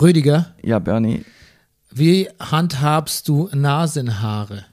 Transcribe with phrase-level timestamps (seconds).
[0.00, 1.24] Rüdiger, Ja, Bernie.
[1.90, 4.64] wie handhabst du Nasenhaare?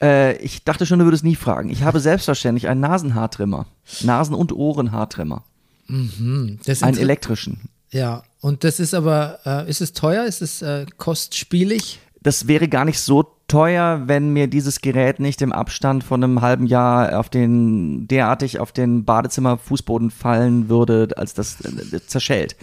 [0.00, 1.70] Äh, ich dachte schon, du würdest nie fragen.
[1.70, 3.66] Ich habe selbstverständlich einen Nasenhaartrimmer.
[4.02, 5.44] Nasen- und Ohrenhaartrimmer.
[6.66, 7.68] Das Einen elektrischen.
[7.90, 10.24] Ja, und das ist aber, äh, ist es teuer?
[10.26, 11.98] Ist es äh, kostspielig?
[12.22, 16.42] Das wäre gar nicht so teuer, wenn mir dieses Gerät nicht im Abstand von einem
[16.42, 22.56] halben Jahr auf den, derartig auf den Badezimmer-Fußboden fallen würde, als das äh, zerschellt.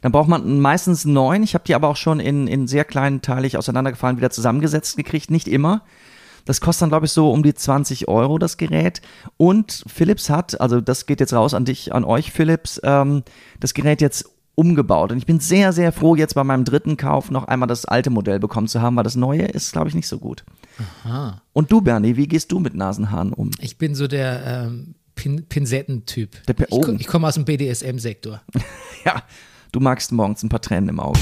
[0.00, 1.42] Dann braucht man meistens neun.
[1.42, 5.30] Ich habe die aber auch schon in, in sehr kleinen teilig auseinandergefallen wieder zusammengesetzt gekriegt.
[5.30, 5.82] Nicht immer.
[6.46, 9.02] Das kostet dann, glaube ich, so um die 20 Euro, das Gerät.
[9.36, 13.24] Und Philips hat, also das geht jetzt raus an dich, an euch, Philips, ähm,
[13.60, 15.10] das Gerät jetzt umgebaut.
[15.10, 18.10] Und ich bin sehr, sehr froh, jetzt bei meinem dritten Kauf noch einmal das alte
[18.10, 20.44] Modell bekommen zu haben, weil das neue ist, glaube ich, nicht so gut.
[21.54, 23.50] Und du, Bernie, wie gehst du mit Nasenhaaren um?
[23.60, 26.46] Ich bin so der ähm, Pin Pinsettentyp.
[26.46, 26.86] Der ich, oh.
[26.98, 28.42] ich komme aus dem BDSM-Sektor.
[29.02, 29.22] Ja,
[29.72, 31.18] du magst morgens ein paar Tränen im Auge.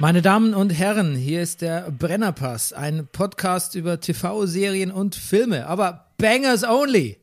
[0.00, 6.06] Meine Damen und Herren, hier ist der Brennerpass, ein Podcast über TV-Serien und Filme, aber
[6.16, 7.18] Bangers only.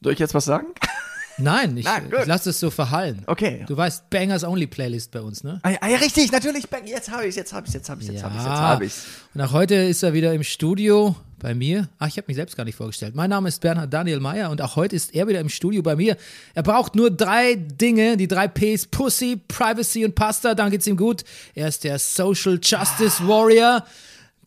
[0.00, 0.68] Soll ich jetzt was sagen?
[1.38, 2.20] Nein, ich, gut.
[2.20, 3.22] ich lasse es so verhallen.
[3.26, 3.64] Okay.
[3.66, 5.60] Du weißt, Bangers only Playlist bei uns, ne?
[5.62, 6.68] Ah, ja, ah, ja, richtig, natürlich.
[6.68, 8.84] Bang, Jetzt habe ich jetzt habe ich jetzt habe ich jetzt habe ich jetzt habe
[8.84, 8.92] ich
[9.34, 11.88] Und auch heute ist er wieder im Studio bei mir.
[11.98, 13.14] Ach, ich habe mich selbst gar nicht vorgestellt.
[13.14, 15.96] Mein Name ist Bernhard Daniel Meyer und auch heute ist er wieder im Studio bei
[15.96, 16.16] mir.
[16.54, 20.96] Er braucht nur drei Dinge, die drei Ps, Pussy, Privacy und Pasta, dann geht's ihm
[20.96, 21.24] gut.
[21.54, 23.84] Er ist der Social Justice Warrior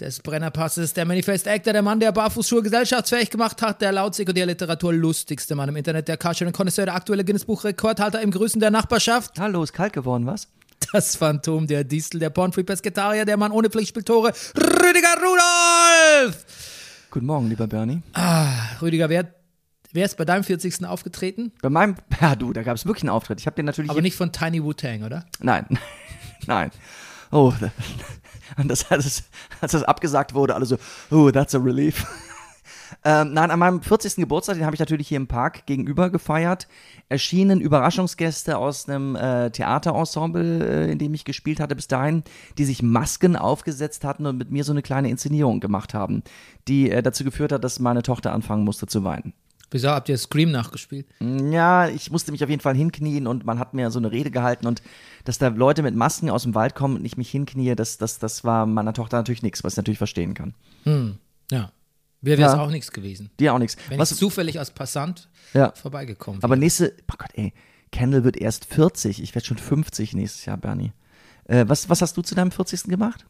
[0.02, 4.94] des Brennerpasses, der Manifest Actor, der Mann, der Barfußschuhe gesellschaftsfähig gemacht hat, der laut Sekundärliteratur
[4.94, 9.40] lustigste Mann im Internet, der Carshare Connoisseur, der aktuelle Guinness-Buch-Rekordhalter im Grüßen der Nachbarschaft.
[9.40, 10.48] Hallo, ist kalt geworden, was?
[10.92, 16.46] Das Phantom, der Distel, der Pornfree Pesketarier, der Mann ohne Pflichtspieltore, Rüdiger Rudolf!
[17.12, 18.02] Guten Morgen, lieber Bernie.
[18.82, 19.32] Rüdiger, wer,
[19.92, 20.84] wer ist bei deinem 40.
[20.86, 21.52] aufgetreten?
[21.62, 23.40] Bei meinem, ja du, da gab es wirklich einen Auftritt.
[23.40, 23.92] Ich habe den natürlich.
[23.92, 25.26] Aber nicht von Tiny Wu-Tang, oder?
[25.40, 25.68] Nein,
[26.48, 26.72] nein.
[27.32, 27.54] Oh,
[28.58, 29.24] und das, als,
[29.62, 30.78] als das abgesagt wurde, alle so,
[31.12, 32.06] oh, that's a relief.
[33.04, 34.18] Ähm, nein, an meinem 40.
[34.18, 36.68] Geburtstag, den habe ich natürlich hier im Park gegenüber gefeiert,
[37.10, 42.24] erschienen Überraschungsgäste aus einem äh, Theaterensemble, äh, in dem ich gespielt hatte bis dahin,
[42.58, 46.24] die sich Masken aufgesetzt hatten und mit mir so eine kleine Inszenierung gemacht haben,
[46.68, 49.34] die äh, dazu geführt hat, dass meine Tochter anfangen musste zu weinen.
[49.74, 51.08] Wieso habt ihr Scream nachgespielt?
[51.20, 54.30] Ja, ich musste mich auf jeden Fall hinknien und man hat mir so eine Rede
[54.30, 54.82] gehalten und
[55.24, 58.20] dass da Leute mit Masken aus dem Wald kommen und ich mich hinknie, das, das,
[58.20, 60.54] das war meiner Tochter natürlich nichts, was ich natürlich verstehen kann.
[61.50, 61.72] Ja.
[62.24, 62.62] Mir wäre es Ja.
[62.62, 63.32] auch nichts gewesen.
[63.40, 63.78] Dir auch nichts.
[63.90, 65.72] Wenn Was, ich zufällig als Passant ja.
[65.72, 66.46] vorbeigekommen wäre.
[66.46, 67.54] Aber nächste, oh Gott, ey,
[67.92, 69.24] Kendall wird erst 40.
[69.24, 70.92] Ich werde schon 50 nächstes Jahr, Bernie.
[71.46, 72.84] Äh, was, was hast du zu deinem 40.
[72.84, 73.26] gemacht?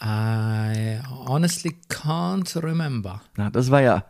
[0.00, 3.20] I honestly can't remember.
[3.36, 4.04] Na, das war ja,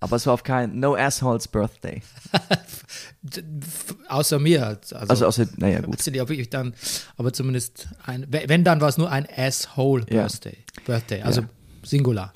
[0.00, 2.02] aber es war auf kein No Assholes Birthday.
[4.08, 4.66] Außer mir.
[4.66, 5.98] Also, Also außer, naja, gut.
[5.98, 6.74] Weiß nicht, ob ich dann,
[7.16, 10.22] aber zumindest ein, wenn dann war es nur ein Asshole Ja.
[10.22, 10.56] Birthday.
[10.86, 11.42] Birthday, also
[11.84, 12.32] Singular.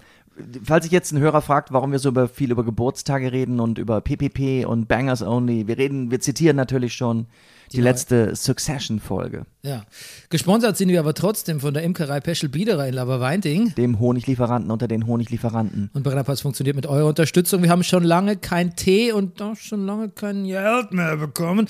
[0.65, 3.79] Falls sich jetzt ein Hörer fragt, warum wir so über, viel über Geburtstage reden und
[3.79, 7.27] über PPP und Bangers Only, wir reden, wir zitieren natürlich schon
[7.72, 9.84] die, neue- letzte Succession-Folge, Ja.
[10.31, 13.75] Gesponsert sind wir aber trotzdem von der Imkerei Peschel Biederer in Laberweinting.
[13.75, 15.91] dem Honiglieferanten unter den Honiglieferanten.
[15.93, 17.62] Und Brennerpass funktioniert mit eurer Unterstützung.
[17.62, 21.66] Wir haben schon lange kein Tee und auch schon lange kein Geld mehr bekommen.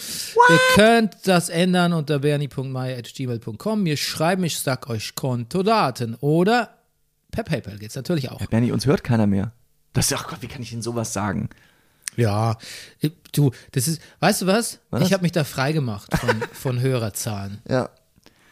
[0.51, 3.83] Ihr könnt das ändern unter bernie.meier.gmail.com.
[3.83, 6.17] Mir schreiben, ich sag euch Kontodaten.
[6.21, 6.71] Oder
[7.31, 8.45] per PayPal geht's natürlich auch.
[8.47, 9.53] Bernie, uns hört keiner mehr.
[9.93, 11.49] Das ist, ach Gott, wie kann ich denn sowas sagen?
[12.17, 12.57] Ja,
[13.33, 14.79] du, das ist, weißt du was?
[14.91, 15.03] Was?
[15.03, 17.59] Ich habe mich da frei gemacht von, von Hörerzahlen.
[17.69, 17.89] Ja.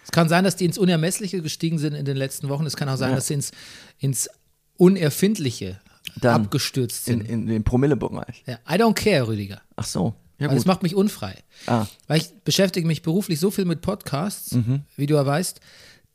[0.05, 2.67] Es kann sein, dass die ins Unermessliche gestiegen sind in den letzten Wochen.
[2.67, 3.51] Es kann auch sein, dass sie ins,
[3.99, 4.29] ins
[4.77, 5.79] Unerfindliche
[6.21, 7.29] Dann abgestürzt In, sind.
[7.29, 8.43] in dem Promillebereich.
[8.47, 9.61] ja, I don't care, Rüdiger.
[9.77, 10.15] Ach so.
[10.39, 10.67] Ja, das gut.
[10.67, 11.35] macht mich unfrei.
[11.67, 11.87] Ah.
[12.09, 14.83] Weil ich beschäftige mich beruflich so viel mit Podcasts, Mhm.
[14.97, 15.61] wie du ja weißt,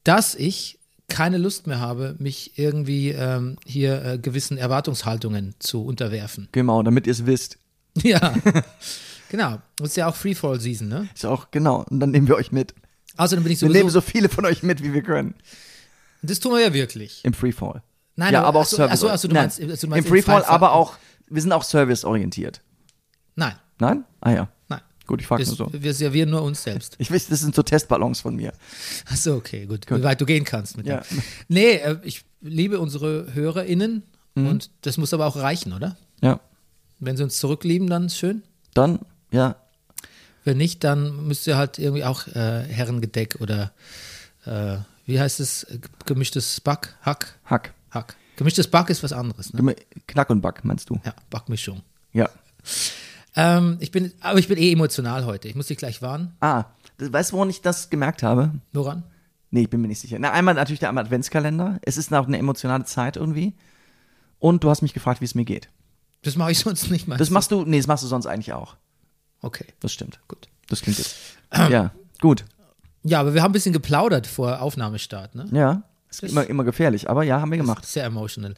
[0.03, 6.47] dass ich keine Lust mehr habe, mich irgendwie ähm, hier äh, gewissen Erwartungshaltungen zu unterwerfen.
[6.51, 7.57] Genau, damit ihr es wisst.
[8.03, 8.33] Ja,
[9.29, 9.59] genau.
[9.77, 11.07] Das ist ja auch Freefall-Season, ne?
[11.15, 11.85] Ist auch, genau.
[11.89, 12.73] Und dann nehmen wir euch mit.
[13.15, 13.77] Außerdem bin ich Wir sowieso.
[13.79, 15.35] nehmen so viele von euch mit, wie wir können.
[16.21, 17.23] das tun wir ja wirklich.
[17.23, 17.81] Im Freefall.
[18.17, 18.91] Nein, ja, aber- aber auch achso, Service.
[18.93, 20.97] achso, achso, du meinst- also du meinst Im Freefall, aber auch,
[21.29, 22.61] wir sind auch serviceorientiert.
[23.35, 24.03] Nein, Nein?
[24.21, 24.49] Ah ja.
[25.07, 25.69] Gut, ich frage nur so.
[25.71, 26.95] Wir servieren nur uns selbst.
[26.97, 28.53] Ich weiß, das sind so Testballons von mir.
[29.11, 29.85] Achso, okay, gut.
[29.89, 31.01] Wie weit du gehen kannst mit Ja.
[31.01, 31.21] dem.
[31.47, 34.03] Nee, äh, ich liebe unsere HörerInnen
[34.35, 34.47] Mhm.
[34.47, 35.95] und das muss aber auch reichen, oder?
[36.21, 36.39] Ja.
[36.99, 38.43] Wenn sie uns zurücklieben, dann schön.
[38.73, 38.99] Dann,
[39.31, 39.55] ja,
[40.43, 43.71] Wenn nicht, dann müsst ihr halt irgendwie auch äh, Herrengedeck oder
[44.45, 45.65] äh, wie heißt es?
[46.05, 46.95] Gemischtes Back?
[47.01, 47.39] Hack?
[47.45, 47.73] Hack.
[47.89, 48.15] Hack.
[48.35, 49.59] Gemischtes Back ist was anderes, ne?
[49.61, 50.99] Gemi- Knack und Back, meinst du?
[51.03, 51.81] Ja, Backmischung.
[52.13, 52.29] Ja.
[53.35, 55.47] Ähm, ich bin, aber ich bin eh emotional heute.
[55.47, 56.35] Ich muss dich gleich warnen.
[56.39, 56.65] Ah,
[56.99, 58.51] weißt du, woran ich das gemerkt habe?
[58.73, 59.03] Woran?
[59.51, 60.17] Nee, ich bin mir nicht sicher.
[60.19, 61.79] Na, einmal natürlich der Adventskalender.
[61.83, 63.53] Es ist auch eine emotionale Zeit irgendwie.
[64.39, 65.69] Und du hast mich gefragt, wie es mir geht.
[66.23, 67.17] Das mache ich sonst nicht mal.
[67.17, 68.75] Das machst du, nee, das machst du sonst eigentlich auch.
[69.41, 70.19] Okay, Das stimmt.
[70.27, 70.47] gut.
[70.67, 71.15] Das klingt jetzt.
[71.53, 71.91] ja,
[72.21, 72.45] gut.
[73.03, 75.47] Ja, aber wir haben ein bisschen geplaudert vor Aufnahmestart, ne?
[75.51, 75.83] Ja.
[76.15, 77.85] Ist Das- immer, immer gefährlich, aber ja, haben wir gemacht.
[77.85, 78.53] Sehr emotional.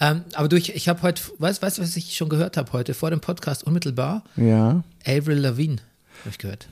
[0.00, 3.10] Ähm, aber durch, ich habe heute, weißt du, was ich schon gehört habe heute vor
[3.10, 4.22] dem Podcast unmittelbar?
[4.36, 4.82] Ja.
[5.06, 5.76] Avril Lavigne
[6.20, 6.68] habe ich gehört.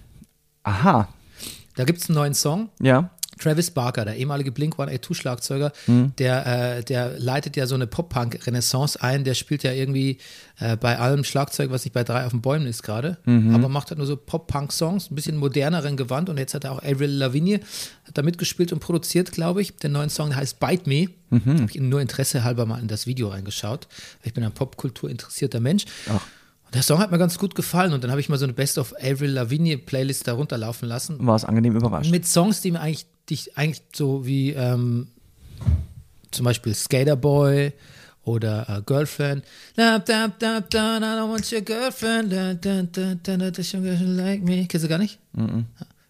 [0.62, 1.08] Aha.
[1.76, 2.68] Da gibt es einen neuen Song.
[2.80, 3.10] Ja.
[3.40, 6.12] Travis Barker, der ehemalige Blink-182-Schlagzeuger, Mhm.
[6.18, 6.46] der,
[6.78, 9.24] äh, der leitet ja so eine Pop-Punk-Renaissance ein.
[9.24, 10.18] Der spielt ja irgendwie
[10.62, 13.54] äh, bei allem Schlagzeug, was nicht bei drei auf den Bäumen ist gerade, Mhm.
[13.54, 16.28] aber macht halt nur so Pop-Punk-Songs, ein bisschen moderneren Gewand.
[16.28, 17.60] Und jetzt hat er auch Avril Lavigne
[18.06, 19.76] hat da mitgespielt und produziert, glaube ich.
[19.76, 21.06] Den neuen Song heißt Bite Me.
[21.30, 21.60] Mhm.
[21.62, 23.88] Habe ich nur Interesse halber mal in das Video reingeschaut.
[24.22, 25.84] Ich bin ein Popkultur interessierter Mensch.
[26.70, 28.52] Und der Song hat mir ganz gut gefallen und dann habe ich mal so eine
[28.52, 32.12] Best of Avril Lavigne Playlist da runterlaufen lassen War es angenehm überrascht.
[32.12, 35.08] mit Songs, die mir eigentlich, die ich eigentlich so wie ähm,
[36.30, 37.72] zum Beispiel Skater Boy
[38.22, 39.44] oder äh, Girlfriend.
[39.74, 42.32] Da, da, da, da, I don't want your girlfriend.
[42.32, 44.66] Da, da, da, da, da, da, like me.
[44.68, 45.18] Kennst du gar nicht?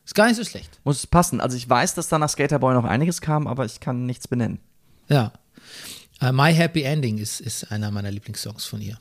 [0.04, 0.78] Ist gar nicht so schlecht.
[0.84, 1.40] Muss es passen.
[1.40, 4.58] Also ich weiß, dass da nach Skaterboy noch einiges kam, aber ich kann nichts benennen.
[5.08, 5.32] Ja.
[6.20, 8.98] Äh, My Happy Ending ist, ist einer meiner Lieblingssongs von ihr.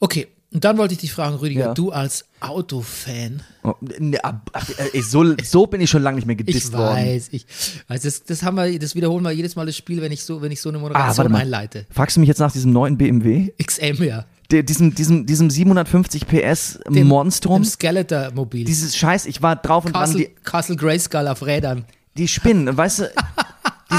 [0.00, 1.74] Okay, und dann wollte ich dich fragen, Rüdiger, Ja.
[1.74, 3.42] du als Autofan.
[3.62, 6.72] Oh, ne, ab- ab- ey, so, so bin ich schon lange nicht mehr Ich gedisst
[6.72, 6.96] worden.
[6.96, 7.46] weiß, ich
[7.88, 10.40] weiß, das, das haben wir, das wiederholen wir jedes Mal das Spiel, wenn ich so,
[10.42, 11.40] wenn ich so eine Ah, Moderation mal.
[11.42, 11.86] einleite.
[11.90, 13.52] Fragst du mich jetzt nach diesem neuen BMW?
[13.62, 14.24] XM, ja.
[14.50, 17.62] Der, diesem, diesem, diesem 750 PS Dem- Monstrum?
[17.62, 18.64] Dem Skeletor-Mobil.
[18.64, 21.84] Dieses Scheiß, ich war drauf und dran, Castle, die, Castle Grayskull auf Rädern.
[22.16, 23.02] die spinnen, weißt du,
[23.90, 23.96] die,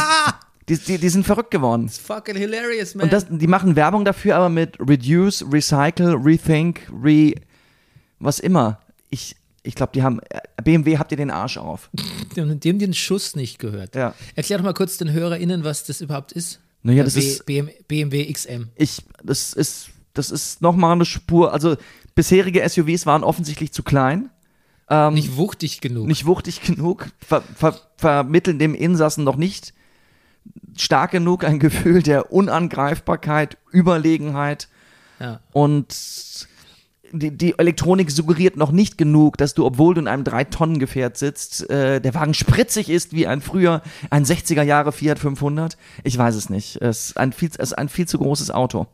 [0.69, 1.87] die, die, die sind verrückt geworden.
[1.89, 3.05] Fucking hilarious, man.
[3.05, 7.33] Und das, die machen Werbung dafür, aber mit Reduce, Recycle, Rethink, Re.
[8.19, 8.79] was immer.
[9.09, 10.19] Ich, ich glaube, die haben.
[10.29, 11.89] äh, BMW habt ihr den Arsch auf.
[12.35, 13.95] die, haben- den Schuss nicht gehört.
[13.95, 14.13] Ja.
[14.35, 16.59] Erklär doch mal kurz den HörerInnen, was das überhaupt ist.
[16.83, 18.67] Naja, Äh, das B- ist- BM, BMW XM.
[18.75, 21.53] Ich, das ist, das ist nochmal eine Spur.
[21.53, 21.77] Also,
[22.15, 24.29] bisherige SUVs waren offensichtlich zu klein,
[25.11, 26.03] nicht wuchtig genug.
[26.03, 29.73] Ähm, nicht wuchtig genug, ver, ver, vermitteln dem Insassen noch nicht
[30.75, 34.67] stark genug ein Gefühl der Unangreifbarkeit, Überlegenheit.
[35.19, 35.39] ja.
[35.53, 36.47] Und
[37.13, 41.69] die, die Elektronik suggeriert noch nicht genug, dass du, obwohl du in einem 3-Tonnen-Gefährt sitzt,
[41.69, 45.77] äh, der Wagen spritzig ist wie ein früher, ein 60er Jahre Fiat 500.
[46.03, 46.81] Ich weiß es nicht.
[46.81, 48.87] Es ist ein viel, es ist ein viel zu großes Auto.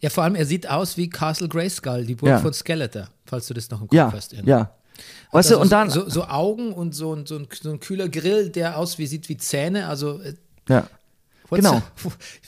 [0.00, 2.38] ja, vor allem, er sieht aus wie Castle Grayskull, die Burg Ja.
[2.38, 4.32] von Skeletor, falls du das noch im Kopf Ja, hast.
[4.32, 4.70] ja.
[5.32, 7.80] Weißt du, Also und dann, so, so, Augen und so, ein- so, ein, so ein
[7.80, 9.86] kühler Grill, der aus wie sieht wie Zähne.
[9.86, 10.32] Also äh,
[10.70, 10.86] ja,
[11.48, 11.82] what's- Genau.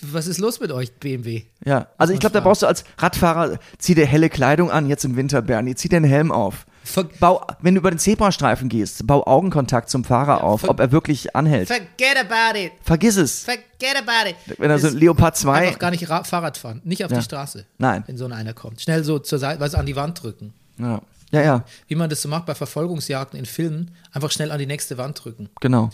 [0.01, 1.43] Was ist los mit euch, BMW?
[1.65, 1.89] ja.
[1.99, 5.17] Also ich glaube, da brauchst du als Radfahrer, zieh dir helle Kleidung an, jetzt im
[5.17, 6.67] Winter, Bernie, zieh dir einen Helm auf.
[6.85, 10.81] Ver Bau, wenn du über den Zebrastreifen gehst, bau Augenkontakt zum Fahrer auf, ver- ob
[10.81, 11.69] er wirklich anhält.
[11.69, 12.73] Forget about it.
[12.83, 13.45] Vergiss es.
[13.45, 14.59] Forget about it.
[14.59, 16.81] Wenn er so Leopard 2 Einfach gar nicht Ra Fahrrad fahren.
[16.85, 17.19] Nicht auf Ja.
[17.19, 17.67] die Straße.
[17.79, 18.03] Nein.
[18.09, 18.81] Wenn so einer kommt.
[18.81, 20.53] Schnell so zur Seite, was an die Wand drücken.
[20.79, 21.01] Ja,
[21.32, 23.91] ja, ja Wie man das so macht bei Verfolgungsjagden in Filmen.
[24.12, 25.48] Einfach schnell an die nächste Wand drücken.
[25.60, 25.91] genau.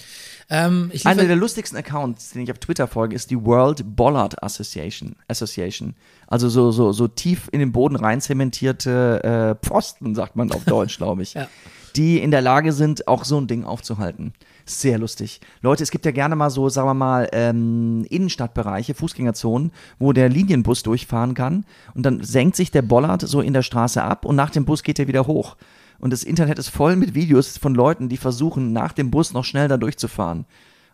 [0.51, 5.15] Ähm, Einer der lustigsten Accounts, den ich auf Twitter folge, ist die World Bollard Association.
[5.29, 5.95] Association.
[6.27, 10.65] Also so, so, so tief in den Boden rein zementierte äh, Pfosten, sagt man auf
[10.65, 11.35] Deutsch, glaube ich.
[11.35, 11.49] Ja.
[11.97, 14.35] Die in der Lage sind, auch so ein Ding aufzuhalten.
[14.69, 15.41] Sehr lustig.
[15.63, 20.29] Leute, es gibt ja gerne mal so, sagen wir mal, ähm, Innenstadtbereiche, Fußgängerzonen, wo der
[20.29, 21.65] Linienbus durchfahren kann.
[21.95, 24.83] Und dann senkt sich der Bollard so in der Straße ab und nach dem Bus
[24.83, 25.57] geht er wieder hoch.
[25.99, 29.45] Und das Internet ist voll mit Videos von Leuten, die versuchen, nach dem Bus noch
[29.45, 30.45] schnell da durchzufahren.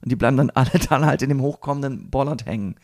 [0.03, 2.77] Und die bleiben dann alle dann halt in dem hochkommenden Bollard hängen.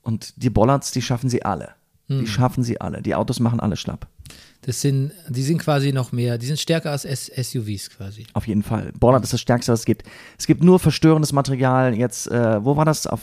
[0.00, 1.74] Und die Bollards, die schaffen sie alle.
[2.08, 3.02] Die schaffen sie alle.
[3.02, 4.06] Die Autos machen alle schlapp.
[4.62, 8.26] Das sind, die sind quasi noch mehr, die sind stärker als SUVs quasi.
[8.32, 8.90] Auf jeden Fall.
[8.98, 10.02] Bollard ist das Stärkste, was es gibt.
[10.38, 11.94] Es gibt nur verstörendes Material.
[11.94, 13.06] Jetzt, äh, wo war das?
[13.06, 13.20] Auf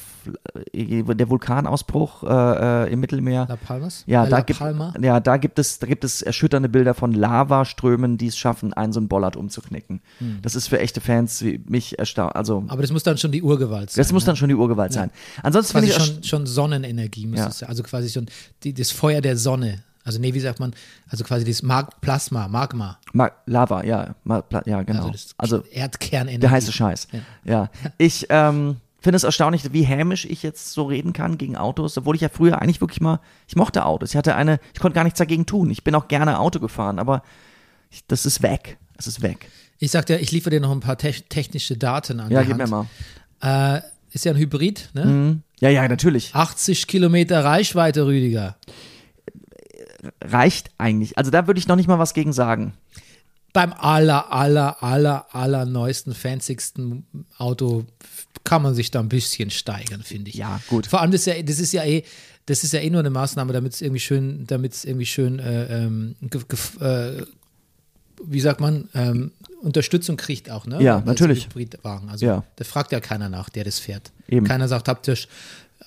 [0.74, 3.46] äh, der Vulkanausbruch äh, äh, im Mittelmeer.
[3.50, 4.04] La Palmas?
[4.08, 4.94] Ja, Äh, da La gibt, Palma?
[5.02, 8.94] ja, da gibt es, da gibt es erschütternde Bilder von Lavaströmen, die es schaffen, einen
[8.94, 10.02] so einen Bollard umzuknicken.
[10.42, 12.38] Das ist für echte Fans wie mich erstaunt.
[12.38, 14.02] Also, Aber das muss dann schon die Urgewalt sein.
[14.02, 14.28] das muss ne?
[14.28, 15.12] dann schon die Urgewalt sein.
[15.42, 17.48] Ansonsten finde ich schon, schon Sonnenenergie, muss Ja.
[17.48, 17.68] es sein.
[17.70, 18.28] Also quasi schon
[18.64, 19.84] die, das Feuer der Sonne.
[20.04, 20.74] Also nee, wie sagt man,
[21.10, 23.00] also quasi das Mag Plasma, Magma.
[23.14, 25.00] Ma Lava, ja, Ma ja, genau.
[25.08, 26.40] Also das Also, Erdkernenergie.
[26.40, 27.08] der heiße Scheiß.
[27.46, 27.70] Ja.
[27.98, 32.16] Ich ähm, finde es erstaunlich, wie hämisch ich jetzt so reden kann gegen Autos, obwohl
[32.16, 34.10] ich ja früher eigentlich wirklich mal, ich mochte Autos.
[34.12, 35.70] Ich hatte eine, ich konnte gar nichts dagegen tun.
[35.72, 37.24] Ich bin auch gerne Auto gefahren, aber
[37.90, 38.78] ich, das ist weg.
[38.98, 39.48] Es ist weg.
[39.80, 42.32] Ich sagte, ich liefere dir noch ein paar te technische Daten an.
[42.32, 42.88] Ja, gib mir mal.
[43.42, 43.82] Äh,
[44.12, 45.42] ist ja ein Hybrid, ne?
[45.60, 46.36] Ja, ja, natürlich.
[46.36, 48.56] 80 Kilometer Reichweite, Rüdiger.
[50.22, 51.18] Reicht eigentlich.
[51.18, 52.74] Also da würde ich noch nicht mal was gegen sagen.
[53.54, 57.06] Beim aller, aller, aller, aller neuesten, fancysten
[57.38, 57.86] Auto
[58.44, 60.36] kann man sich da ein bisschen steigern, finde ich.
[60.36, 60.88] Ja, gut.
[60.88, 62.04] Vor allem, das ist ja, das ist ja eh,
[62.46, 65.40] das ist ja eh nur eine Maßnahme, damit es irgendwie schön, damit es irgendwie schön,
[65.40, 66.16] äh, ähm,
[66.82, 67.22] äh,
[68.26, 69.32] wie sagt man, ähm,
[69.62, 70.82] Unterstützung kriegt auch, ne?
[70.82, 71.46] Ja, Als natürlich.
[71.46, 72.10] Hybridwagen.
[72.10, 72.44] Also Ja.
[72.58, 74.12] da fragt ja keiner nach, der das fährt.
[74.28, 74.46] Eben.
[74.46, 75.18] Keiner sagt, habt ihr,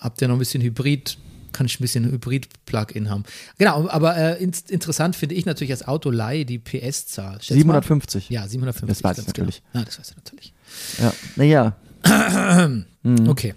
[0.01, 1.19] habt ihr noch ein bisschen Hybrid?
[1.57, 3.25] Kann ich ein bisschen Hybrid-Plug-in haben?
[3.57, 7.41] Genau, aber äh, in, interessant finde ich natürlich als Autolei die PS-Zahl.
[7.41, 7.83] Schätz mal.
[7.83, 8.29] 750.
[8.29, 8.89] Ja, 750.
[8.89, 9.63] Das weiß ich ganz natürlich.
[9.73, 9.79] Genau.
[9.81, 10.53] Ja, das weiß ich natürlich.
[10.99, 11.13] Ja.
[11.37, 11.77] Naja,
[13.03, 13.29] Mhm.
[13.29, 13.55] Okay.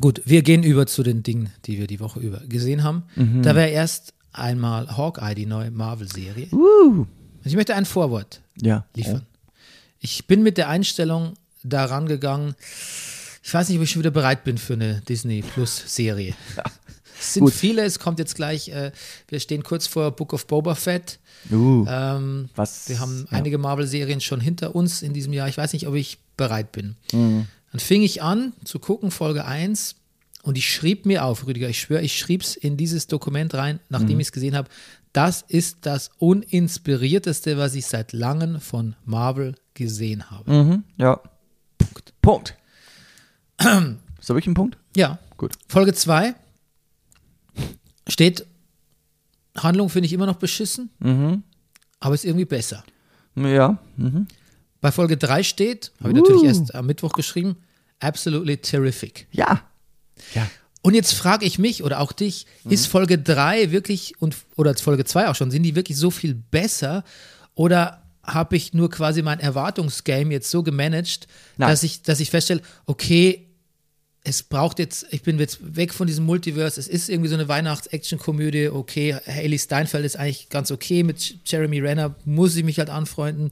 [0.00, 3.02] Gut, wir gehen über zu den Dingen, die wir die Woche über gesehen haben.
[3.16, 3.42] Mhm.
[3.42, 6.48] Da wäre erst einmal Hawkeye, die neue Marvel-Serie.
[6.52, 7.06] uh,
[7.44, 8.84] Ich möchte ein Vorwort ja.
[8.94, 9.22] liefern.
[10.00, 11.34] Ich bin mit der Einstellung
[11.64, 12.54] daran gegangen,
[13.42, 16.34] ich weiß nicht, ob ich schon wieder bereit bin für eine Disney Plus-Serie.
[17.20, 17.52] Es sind Gut.
[17.54, 18.92] viele, es kommt jetzt gleich, äh,
[19.28, 21.18] wir stehen kurz vor Book of Boba Fett.
[21.50, 22.88] Uh, Ähm, was?
[22.88, 23.36] wir haben ja.
[23.38, 25.48] einige Marvel-Serien schon hinter uns in diesem Jahr.
[25.48, 26.96] Ich weiß nicht, ob ich bereit bin.
[27.12, 27.46] Mhm.
[27.72, 29.96] Dann fing ich an zu gucken, Folge 1,
[30.42, 33.80] und ich schrieb mir auf, Rüdiger, ich schwöre, ich schrieb es in dieses Dokument rein,
[33.88, 34.20] nachdem Mhm.
[34.20, 34.68] ich es gesehen habe.
[35.12, 40.50] Das ist das uninspirierteste, was ich seit langem von Marvel gesehen habe.
[40.52, 41.20] Mhm, ja.
[41.78, 42.12] Punkt.
[42.22, 42.56] Punkt.
[43.58, 44.76] Ist da wirklich ein Punkt?
[44.96, 45.18] Ja.
[45.36, 45.52] Gut.
[45.68, 46.34] Folge 2
[48.08, 48.46] steht,
[49.56, 51.42] Handlung finde ich immer noch beschissen, Mhm.
[52.00, 52.84] aber ist irgendwie besser.
[53.36, 53.78] Ja.
[53.96, 54.26] Mhm.
[54.80, 57.56] Bei Folge 3 steht, habe ich natürlich erst am Mittwoch geschrieben,
[58.00, 59.26] absolutely terrific.
[59.32, 59.62] Ja.
[60.34, 60.48] Ja.
[60.82, 65.04] Und jetzt frage ich mich oder auch dich, ist Folge 3 wirklich und oder Folge
[65.04, 67.02] 2 auch schon, sind die wirklich so viel besser
[67.54, 71.70] oder habe ich nur quasi mein Erwartungsgame jetzt so gemanagt, Nein.
[71.70, 73.47] dass ich, dass ich feststelle, okay,
[74.28, 77.48] es braucht jetzt, ich bin jetzt weg von diesem Multiverse, es ist irgendwie so eine
[77.48, 82.90] Weihnachts-Action-Komödie, okay, Haley Steinfeld ist eigentlich ganz okay, mit Jeremy Renner muss ich mich halt
[82.90, 83.50] anfreunden.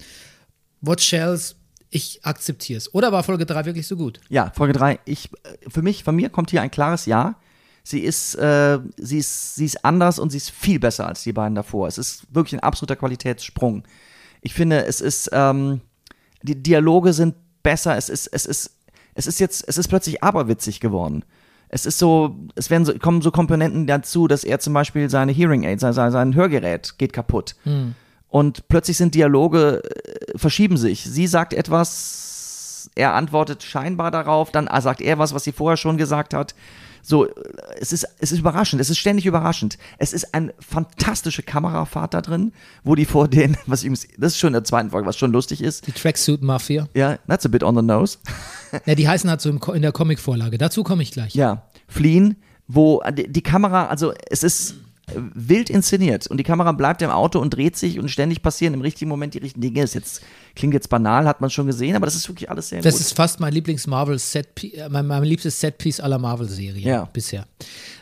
[0.82, 1.56] What shells,
[1.88, 2.92] ich akzeptiere es.
[2.92, 4.20] Oder war Folge 3 wirklich so gut?
[4.28, 4.98] Ja, Folge 3.
[5.06, 7.36] Ich, äh, für mich, von mir kommt hier ein klares Ja.
[7.82, 11.32] Sie ist, äh, sie, ist, sie ist anders und sie ist viel besser als die
[11.32, 11.88] beiden davor.
[11.88, 13.84] Es ist wirklich ein absoluter Qualitätssprung.
[14.42, 15.80] Ich finde, es ist, ähm,
[16.42, 17.96] die Dialoge sind besser.
[17.96, 18.75] Es ist, es ist,
[19.16, 21.24] es ist jetzt, es ist plötzlich aberwitzig geworden.
[21.68, 25.32] Es ist so, es werden so, kommen so Komponenten dazu, dass er zum Beispiel seine
[25.32, 27.56] Hearing Aid, sein, sein, Hörgerät geht kaputt.
[28.28, 31.04] Und plötzlich sind Dialoge, äh, verschieben sich.
[31.04, 35.96] Sie sagt etwas, er antwortet scheinbar darauf, dann sagt er was, was sie vorher schon
[35.96, 36.54] gesagt hat.
[37.08, 37.28] So,
[37.78, 39.78] es ist, es ist überraschend, es ist ständig überraschend.
[39.98, 44.38] Es ist ein fantastische Kamerafahrt da drin, wo die vor den, was ich, das ist
[44.38, 45.86] schon in der zweiten Folge, was schon lustig ist.
[45.86, 46.88] Die Tracksuit Mafia.
[46.94, 48.18] Ja, that's a bit on the nose.
[48.84, 50.58] Ja, die heißen halt so in der Comicvorlage.
[50.58, 51.34] Dazu komme ich gleich.
[51.34, 52.36] Ja, fliehen,
[52.66, 54.74] wo die, die Kamera, also es ist
[55.14, 58.80] wild inszeniert und die Kamera bleibt im Auto und dreht sich und ständig passieren im
[58.80, 59.80] richtigen Moment die richtigen Dinge.
[59.82, 60.20] Das jetzt,
[60.56, 63.00] klingt jetzt banal, hat man schon gesehen, aber das ist wirklich alles sehr Das gut.
[63.02, 67.04] ist fast mein Lieblings-Marvel-Set, äh, mein, mein liebstes Setpiece aller Marvel-Serien Ja.
[67.12, 67.46] bisher.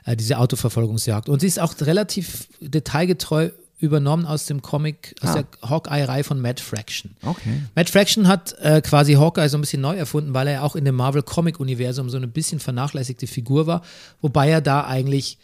[0.06, 1.28] Äh, diese Autoverfolgungsjagd.
[1.28, 5.42] Und sie ist auch relativ detailgetreu übernommen aus dem Comic, aus Ah.
[5.42, 7.11] der Hawkeye-Reihe von Matt Fraction.
[7.23, 7.61] Okay.
[7.75, 10.87] Matt Fraction hat äh, quasi Hawkeye so ein bisschen neu erfunden, weil er auch in
[10.87, 13.82] dem Marvel-Comic-Universum so eine bisschen vernachlässigte Figur war,
[14.23, 15.37] wobei er da eigentlich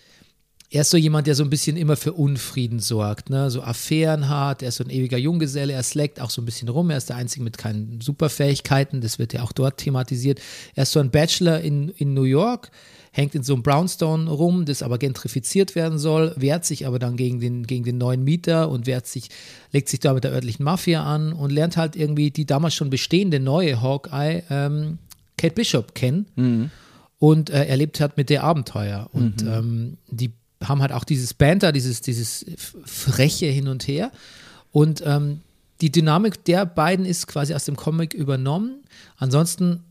[0.72, 3.50] er ist so jemand, der so ein bisschen immer für Unfrieden sorgt, ne?
[3.50, 6.68] so Affären hat, er ist so ein ewiger Junggeselle, er slackt auch so ein bisschen
[6.68, 10.40] rum, er ist der Einzige mit keinen Superfähigkeiten, das wird ja auch dort thematisiert.
[10.76, 12.70] Er ist so ein Bachelor in, in New York,
[13.10, 17.16] hängt in so einem Brownstone rum, das aber gentrifiziert werden soll, wehrt sich aber dann
[17.16, 19.30] gegen den, gegen den neuen Mieter und wehrt sich,
[19.72, 22.90] legt sich da mit der örtlichen Mafia an und lernt halt irgendwie die damals schon
[22.90, 24.98] bestehende neue Hawkeye, ähm,
[25.36, 26.26] Kate Bishop, kennen.
[27.18, 29.10] Und äh, erlebt hat mit der Abenteuer.
[29.12, 32.44] Und ähm, die haben halt auch dieses Banter, dieses, dieses
[32.84, 34.12] Freche hin und her.
[34.72, 35.40] Und ähm,
[35.80, 38.82] die Dynamik der beiden ist quasi aus dem Comic übernommen.
[39.16, 39.82] Ansonsten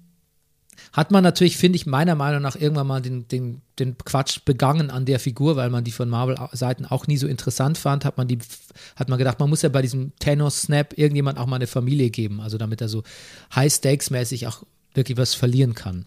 [0.94, 4.90] hat man natürlich, finde ich, meiner Meinung nach irgendwann mal den, den, den Quatsch begangen
[4.90, 8.28] an der Figur, weil man die von Marvel-Seiten auch nie so interessant fand, hat man
[8.28, 8.40] die,
[8.96, 12.42] hat man gedacht, man muss ja bei diesem Thanos-Snap irgendjemand auch mal eine Familie geben,
[12.42, 13.04] also damit er so
[13.56, 16.06] High-Stakes-mäßig auch wirklich was verlieren kann.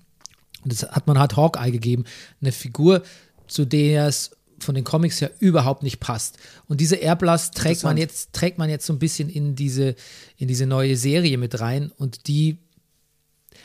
[0.65, 2.05] Und das hat man halt Hawkeye gegeben,
[2.41, 3.03] eine Figur,
[3.47, 4.31] zu der es
[4.63, 6.39] von den Comics her überhaupt nicht passt.
[6.69, 9.95] Und diese Airblast trägt man jetzt, trägt man jetzt so ein bisschen in diese,
[10.37, 12.59] in diese neue Serie mit rein und die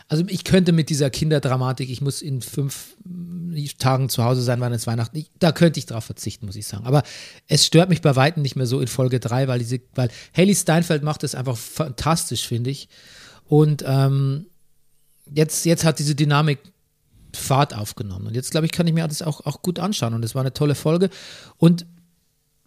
[0.09, 2.95] also ich könnte mit dieser Kinderdramatik, ich muss in fünf
[3.77, 6.65] Tagen zu Hause sein, wann es Weihnachten, ich, da könnte ich drauf verzichten, muss ich
[6.65, 6.85] sagen.
[6.85, 7.03] Aber
[7.47, 10.55] es stört mich bei Weitem nicht mehr so in Folge 3, weil diese, weil Haley
[10.55, 12.87] Steinfeld macht das einfach fantastisch, finde ich.
[13.45, 14.45] Und ähm,
[15.33, 16.59] jetzt, jetzt hat diese Dynamik
[17.33, 18.27] Fahrt aufgenommen.
[18.27, 20.13] Und jetzt, glaube ich, kann ich mir das auch, auch gut anschauen.
[20.13, 21.09] Und es war eine tolle Folge.
[21.57, 21.85] Und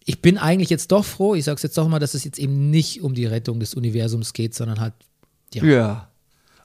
[0.04, 2.38] ich bin eigentlich jetzt doch froh, ich sage es jetzt doch mal, dass es jetzt
[2.38, 4.94] eben nicht um die Rettung des Universums geht, sondern halt
[5.54, 5.64] Ja.
[5.64, 6.06] ja.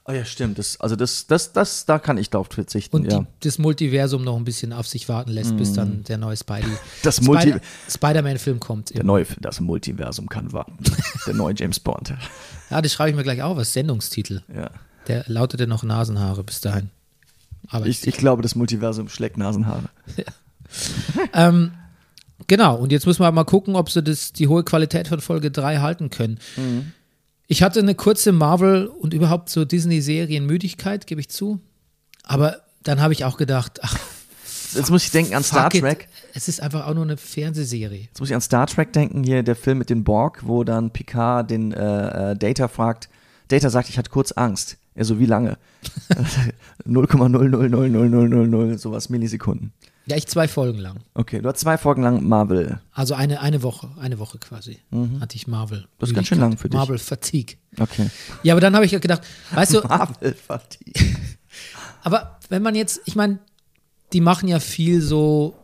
[0.08, 0.56] Oh ja, stimmt.
[0.58, 2.94] Das, also das, das, das, da kann ich drauf verzichten.
[2.94, 3.20] Und ja.
[3.20, 5.56] die, das Multiversum noch ein bisschen auf sich warten lässt, mm.
[5.56, 6.70] bis dann der neue Spidey
[7.02, 8.94] das Multi Spider Spider-Man-Film kommt.
[8.94, 10.78] Der neue, das Multiversum kann warten.
[11.26, 12.14] der neue James Bond.
[12.68, 14.42] Ja, das schreibe ich mir gleich auf als Sendungstitel.
[14.52, 14.70] Ja.
[15.06, 16.90] Der lautete noch Nasenhaare bis dahin.
[17.68, 19.88] Aber ich, ich glaube, das Multiversum schlägt Nasenhaare.
[20.16, 21.48] Ja.
[21.48, 21.70] ähm,
[22.48, 25.52] genau, und jetzt müssen wir mal gucken, ob sie das, die hohe Qualität von Folge
[25.52, 26.40] 3 halten können.
[26.56, 26.90] Mhm.
[27.46, 31.60] Ich hatte eine kurze Marvel- und überhaupt so Disney-Serien-Müdigkeit, gebe ich zu.
[32.24, 33.96] Aber dann habe ich auch gedacht, ach,
[34.74, 36.02] Jetzt muss ich denken an Star Trek.
[36.02, 36.08] It.
[36.34, 38.00] Es ist einfach auch nur eine Fernsehserie.
[38.00, 40.90] Jetzt muss ich an Star Trek denken, hier der Film mit den Borg, wo dann
[40.90, 43.08] Picard den äh, äh Data fragt.
[43.48, 44.76] Data sagt, ich hatte kurz Angst.
[44.96, 45.58] Er so, wie lange?
[46.86, 49.72] 0,0000000, sowas Millisekunden.
[50.06, 51.00] Ja, ich zwei Folgen lang.
[51.14, 52.80] Okay, du hast zwei Folgen lang Marvel.
[52.92, 55.20] Also eine, eine Woche, eine Woche quasi mhm.
[55.20, 55.86] hatte ich Marvel.
[55.98, 56.78] Das ist ganz schön lang für dich.
[56.78, 57.56] Marvel Fatigue.
[57.78, 58.08] Okay.
[58.42, 59.22] Ja, aber dann habe ich gedacht,
[59.52, 59.80] weißt du.
[59.88, 60.94] Marvel Fatigue.
[62.02, 63.38] aber wenn man jetzt, ich meine,
[64.12, 65.56] die machen ja viel so,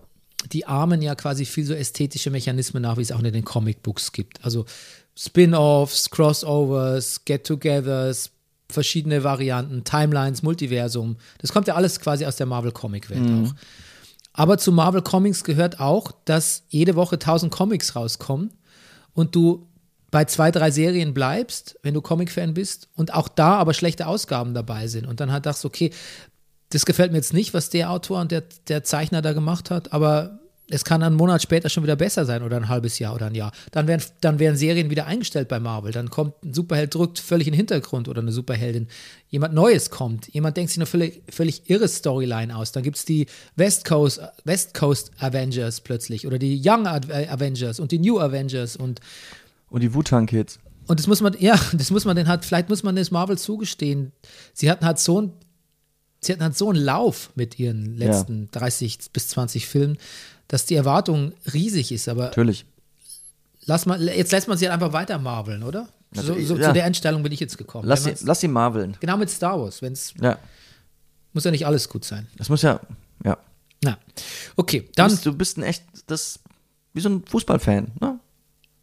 [0.53, 4.13] die armen ja quasi viel so ästhetische Mechanismen nach, wie es auch in den Comicbooks
[4.13, 4.45] gibt.
[4.45, 4.67] Also
[5.17, 8.33] Spin-offs, Crossovers, Get-togethers,
[8.73, 11.17] verschiedene Varianten, Timelines, Multiversum.
[11.39, 13.47] Das kommt ja alles quasi aus der Marvel-Comic-Welt mhm.
[13.47, 13.55] auch.
[14.35, 18.51] Aber zu Marvel Comics gehört auch, dass jede Woche 1000 Comics rauskommen
[19.13, 19.69] und du
[20.11, 24.55] bei zwei, drei Serien bleibst, wenn du Comic-Fan bist und auch da aber schlechte Ausgaben
[24.55, 25.91] dabei sind und dann halt dachtest, okay,
[26.71, 29.93] das gefällt mir jetzt nicht, was der Autor und der, der Zeichner da gemacht hat,
[29.93, 30.39] aber
[30.73, 33.35] es kann einen Monat später schon wieder besser sein oder ein halbes Jahr oder ein
[33.35, 33.53] Jahr.
[33.73, 35.93] Dann werden, dann werden Serien wieder eingestellt bei Marvel.
[35.93, 38.89] Dann kommt ein Superheld drückt völlig in den Hintergrund oder eine Superheldin.
[39.29, 40.29] Jemand Neues kommt.
[40.29, 42.73] Jemand denkt sich eine völlig, völlig irre Storyline aus.
[42.73, 47.93] Dann gibt es die West Coast, West Coast Avengers plötzlich oder die Young Avengers und
[47.93, 49.01] die New Avengers und
[49.69, 50.59] und die Wu-Tang Kids.
[50.87, 53.39] Und das muss man, ja, das muss man denn halt, vielleicht muss man das Marvel
[53.39, 54.13] zugestehen.
[54.53, 55.33] Sie hatten halt so ein,
[56.21, 58.61] sie hatten halt so einen Lauf mit ihren letzten ja.
[58.61, 59.99] 30 bis 20 Filmen
[60.53, 62.67] dass die Erwartung riesig ist, aber Natürlich.
[63.65, 65.89] Lass mal, jetzt lässt man sie halt einfach weiter marveln, oder?
[66.13, 66.69] So, so ja.
[66.69, 67.89] Zu der Einstellung bin ich jetzt gekommen.
[67.89, 68.99] Lass, sie, lass sie marveln.
[69.01, 69.81] Genau mit Star Wars.
[69.81, 70.39] Wenn's, ja.
[71.33, 72.27] Muss ja nicht alles gut sein.
[72.37, 72.81] Das muss ja,
[73.25, 73.39] ja.
[73.83, 73.97] Na,
[74.57, 75.09] okay, dann.
[75.09, 76.39] Du bist, du bist ein echt, das,
[76.93, 78.21] wie so ein Fußballfan, ne?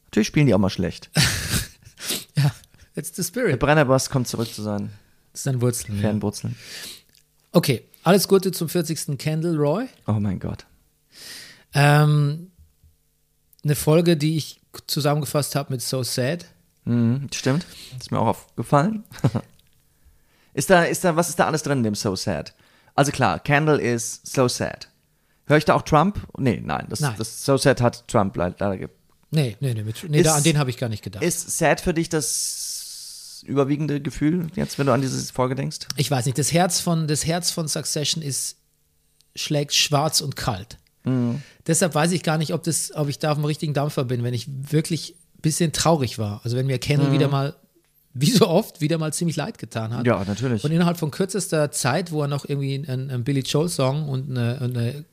[0.06, 1.12] Natürlich spielen die auch mal schlecht.
[2.36, 2.52] ja,
[2.96, 3.52] it's the spirit.
[3.52, 4.90] Der Brennerbass kommt zurück zu sein.
[5.34, 6.02] Das ist sein Wurzeln.
[6.02, 6.56] Fanwurzeln.
[6.56, 6.90] Ja.
[7.52, 9.20] Okay, alles Gute zum 40.
[9.20, 9.86] Candle Roy.
[10.08, 10.66] Oh mein Gott.
[11.74, 12.52] Ähm,
[13.64, 16.46] eine Folge, die ich zusammengefasst habe mit So Sad.
[16.86, 17.66] Mhm, stimmt.
[18.00, 19.04] Ist mir auch aufgefallen.
[20.54, 22.54] ist da, ist da, was ist da alles drin in dem So Sad?
[22.96, 24.90] Also klar, Candle ist So Sad.
[25.46, 26.28] Höre ich da auch Trump?
[26.38, 26.86] Nee, nein.
[26.90, 27.16] Das, nein.
[27.18, 28.90] das So Sad hat Trump leider ge
[29.32, 31.24] Nee, nee, nee, mit, nee ist, da, an den habe ich gar nicht gedacht.
[31.24, 35.80] Ist Sad für dich das überwiegende Gefühl jetzt, wenn du an diese Folge denkst?
[35.98, 36.38] Ich weiß nicht.
[36.38, 38.58] Das Herz von, das Herz von Succession ist,
[39.36, 40.78] schlägt schwarz und kalt.
[41.04, 41.42] Mhm.
[41.68, 44.24] Deshalb weiß ich gar nicht, ob, das, ob ich da auf dem richtigen Dampfer bin,
[44.24, 46.42] wenn ich wirklich ein bisschen traurig war.
[46.44, 47.14] Also wenn mir Kendall mhm.
[47.14, 47.56] wieder mal,
[48.14, 50.06] wie so oft, wieder mal ziemlich leid getan hat.
[50.06, 50.64] Ja, natürlich.
[50.64, 54.60] Und innerhalb von kürzester Zeit, wo er noch irgendwie einen, einen Billy Joel-Song und eine,
[54.62, 55.06] eine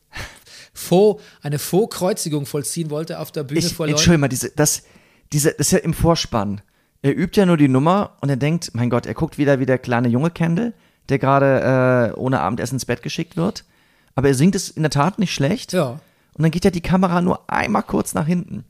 [0.72, 3.96] Faux, eine Faux-Kreuzigung vollziehen wollte auf der Bühne ich, vor Leuten.
[3.96, 4.82] Entschuldigung mal, diese, das,
[5.32, 6.60] diese, das ist ja im Vorspann.
[7.02, 9.66] Er übt ja nur die Nummer und er denkt, mein Gott, er guckt wieder wie
[9.66, 10.74] der kleine junge Kendall,
[11.08, 13.64] der gerade äh, ohne Abendessen ins Bett geschickt wird.
[14.16, 15.72] Aber er singt es in der Tat nicht schlecht.
[15.72, 16.00] Ja.
[16.34, 18.64] Und dann geht ja die Kamera nur einmal kurz nach hinten.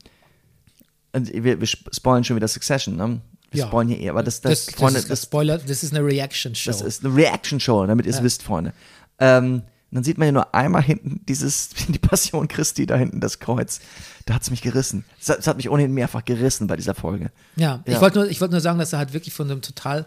[1.13, 3.21] Und wir, wir spoilen schon wieder Succession, ne?
[3.51, 3.67] Wir ja.
[3.67, 6.69] spoilen hier eh, aber das, das, das, Freunde, das, ist Spoiler, das ist eine Reaction-Show.
[6.69, 8.23] Das ist eine Reaction-Show, damit ihr es ja.
[8.23, 8.73] wisst, Freunde.
[9.19, 13.39] Ähm, dann sieht man ja nur einmal hinten dieses, die Passion Christi da hinten, das
[13.39, 13.79] Kreuz.
[14.25, 15.05] Da hat es mich gerissen.
[15.19, 17.31] Es hat, hat, mich ohnehin mehrfach gerissen bei dieser Folge.
[17.55, 17.93] Ja, ja.
[17.93, 20.05] ich wollte nur, wollt nur sagen, dass er halt wirklich von einem total,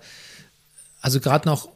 [1.01, 1.71] also gerade noch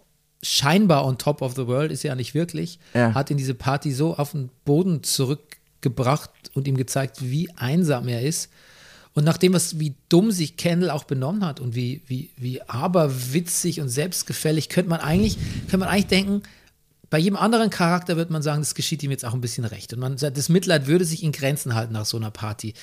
[0.44, 3.14] scheinbar on top of the world, ist ja nicht wirklich, ja.
[3.14, 8.22] hat in diese Party so auf den Boden zurückgebracht und ihm gezeigt, wie einsam er
[8.22, 8.50] ist.
[9.14, 13.80] Und nachdem was, wie dumm sich Kendall auch benommen hat und wie, wie, wie aberwitzig
[13.80, 16.42] und selbstgefällig, könnte man eigentlich, könnte man eigentlich denken,
[17.10, 19.92] bei jedem anderen Charakter wird man sagen, das geschieht ihm jetzt auch ein bisschen recht.
[19.92, 22.74] Und man, das Mitleid würde sich in Grenzen halten nach so einer Party.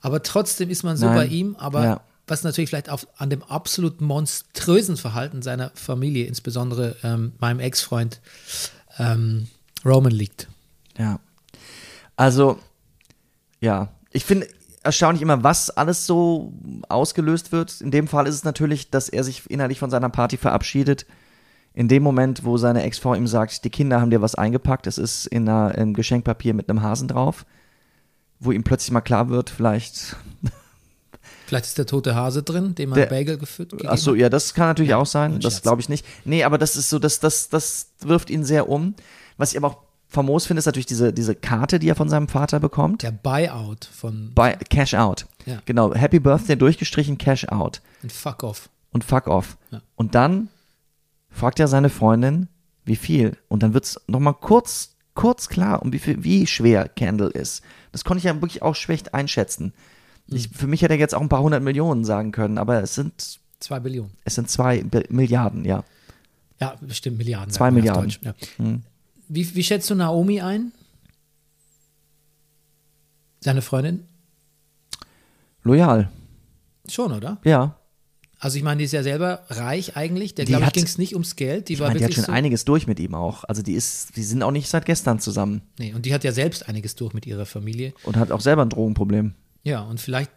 [0.00, 1.16] Aber trotzdem ist man so Nein.
[1.16, 2.00] bei ihm, aber ja.
[2.30, 8.20] Was natürlich vielleicht auf, an dem absolut monströsen Verhalten seiner Familie, insbesondere ähm, meinem Ex-Freund
[8.98, 9.48] ähm,
[9.84, 10.48] Roman, liegt.
[10.98, 11.20] Ja.
[12.16, 12.58] Also,
[13.60, 14.48] ja, ich finde
[14.82, 16.52] erstaunlich immer, was alles so
[16.88, 17.80] ausgelöst wird.
[17.80, 21.06] In dem Fall ist es natürlich, dass er sich innerlich von seiner Party verabschiedet.
[21.74, 24.98] In dem Moment, wo seine Ex-Frau ihm sagt, die Kinder haben dir was eingepackt, es
[24.98, 27.46] ist in einer, im Geschenkpapier mit einem Hasen drauf,
[28.40, 30.16] wo ihm plötzlich mal klar wird, vielleicht
[31.48, 33.38] Vielleicht ist der tote Hase drin, den man Der- Bagel
[33.96, 34.18] so, hat.
[34.18, 35.32] ja, das kann natürlich auch sein.
[35.36, 36.04] ein Das glaube ich nicht.
[36.26, 38.94] Nee, aber das ist so, das, das, das wirft ihn sehr um.
[39.38, 42.28] Was ich aber auch famos finde, ist natürlich diese, diese Karte, die er von seinem
[42.28, 43.02] Vater bekommt.
[43.02, 45.24] Der Buyout von Bei Cash Out.
[45.46, 45.62] Ja.
[45.64, 45.94] Genau.
[45.94, 47.80] Happy Birthday durchgestrichen, Cash Out.
[48.02, 48.68] ein Fuck Off.
[48.92, 49.56] Und Fuck Off.
[49.70, 49.80] Ja.
[49.96, 50.48] Und dann
[51.30, 52.48] fragt er seine Freundin,
[52.84, 53.38] wie viel.
[53.48, 57.62] Und dann wird es nochmal kurz, kurz klar, um wie viel, wie schwer Candle ist.
[57.92, 59.72] Das konnte ich ja wirklich auch schlecht einschätzen.
[60.28, 60.36] Hm.
[60.36, 62.94] Ich, für mich hätte er jetzt auch ein paar hundert Millionen sagen können, aber es
[62.94, 64.12] sind, Zwei Billionen.
[64.24, 65.82] es sind zwei Bi- Milliarden, ja.
[66.60, 67.52] Ja, bestimmt Milliarden.
[67.52, 68.04] Zwei Milliarden.
[68.04, 68.34] Deutsch, Ja.
[69.28, 70.72] Wie, wie schätzt du Naomi ein?
[73.40, 74.04] Seine Freundin?
[75.62, 76.10] Loyal,
[76.88, 77.38] Schon, oder?
[77.44, 77.74] ja.
[78.40, 80.32] Also ich meine, die ist ja selber reich eigentlich.
[80.36, 81.68] Der glaube ich ging es nicht ums Geld.
[81.68, 83.42] Die Ich war meine, die hat schon so, einiges durch mit ihm auch.
[83.42, 86.30] Also die ist, die sind auch nicht seit gestern zusammen nee, und die hat ja
[86.30, 87.94] selbst einiges durch mit ihrer Familie.
[88.04, 89.34] und hat auch selber ein Drogenproblem.
[89.64, 90.30] Ja, und vielleicht,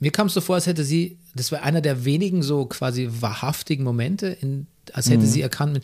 [0.00, 3.08] mir kam es so vor, als hätte sie, das war einer der wenigen so quasi
[3.20, 5.12] wahrhaftigen Momente, in, als Mhm.
[5.12, 5.80] hätte sie erkannt,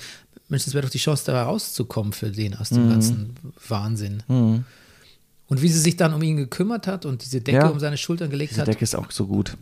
[0.48, 2.76] Mensch, das wäre doch die Chance, da rauszukommen für den aus Mhm.
[2.76, 3.36] dem ganzen
[3.68, 4.22] Wahnsinn.
[4.28, 7.68] Und wie sie sich dann um ihn gekümmert hat und diese Decke Ja.
[7.68, 8.68] um seine Schultern gelegt Diese hat.
[8.68, 9.56] Decke ist auch so gut.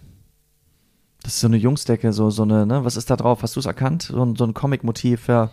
[1.23, 3.43] Das ist so eine Jungsdecke, so, so eine, ne, was ist da drauf?
[3.43, 4.05] Hast du es erkannt?
[4.05, 5.51] So ein, so ein Comic-Motiv, ja.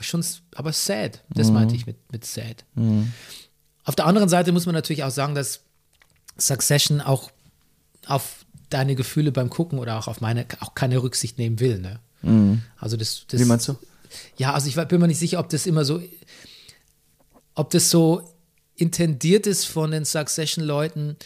[0.00, 0.24] Schon,
[0.54, 1.22] aber sad.
[1.30, 1.54] Das Mhm.
[1.54, 2.64] meinte ich mit, mit sad.
[3.84, 5.60] Auf der anderen Seite muss man natürlich auch sagen, dass
[6.38, 7.30] Succession auch
[8.06, 11.78] auf deine Gefühle beim Gucken oder auch auf meine auch keine Rücksicht nehmen will.
[11.78, 12.00] Ne?
[12.78, 13.44] Also das, das, Mhm.
[13.44, 13.76] Wie meinst du?
[14.36, 16.00] Ja, also ich bin mir nicht sicher, ob das immer so,
[17.54, 18.22] ob das so
[18.76, 21.16] intendiert ist von den Succession-Leuten,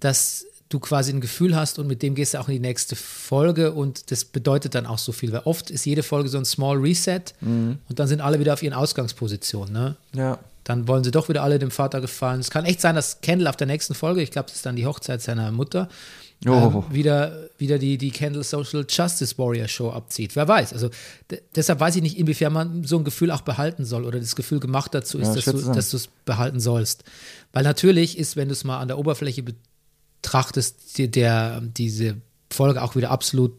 [0.00, 2.94] dass du quasi ein Gefühl hast und mit dem gehst du auch in die nächste
[2.96, 6.44] Folge und das bedeutet dann auch so viel, weil oft ist jede Folge so ein
[6.44, 7.78] Small Reset Mhm.
[7.88, 9.72] und dann sind alle wieder auf ihren Ausgangspositionen.
[9.72, 9.96] Ne?
[10.14, 10.38] Ja.
[10.70, 12.40] Dann wollen sie doch wieder alle dem Vater gefallen.
[12.40, 14.76] Es kann echt sein, dass Kendall auf der nächsten Folge, ich glaube, das ist dann
[14.76, 15.88] die Hochzeit seiner Mutter,
[16.46, 16.84] Oh.
[16.88, 20.36] ähm, wieder, wieder die, die Kendall Social Justice Warrior Show abzieht.
[20.36, 20.72] Wer weiß.
[20.72, 20.88] Also
[21.30, 24.34] de- deshalb weiß ich nicht, inwiefern man so ein Gefühl auch behalten soll oder das
[24.36, 27.04] Gefühl gemacht dazu ist, Ja, dass du dass es behalten sollst.
[27.52, 29.42] Weil natürlich ist, wenn du es mal an der Oberfläche
[30.22, 32.16] betrachtest, die, der, diese
[32.50, 33.52] Folge auch wieder absolut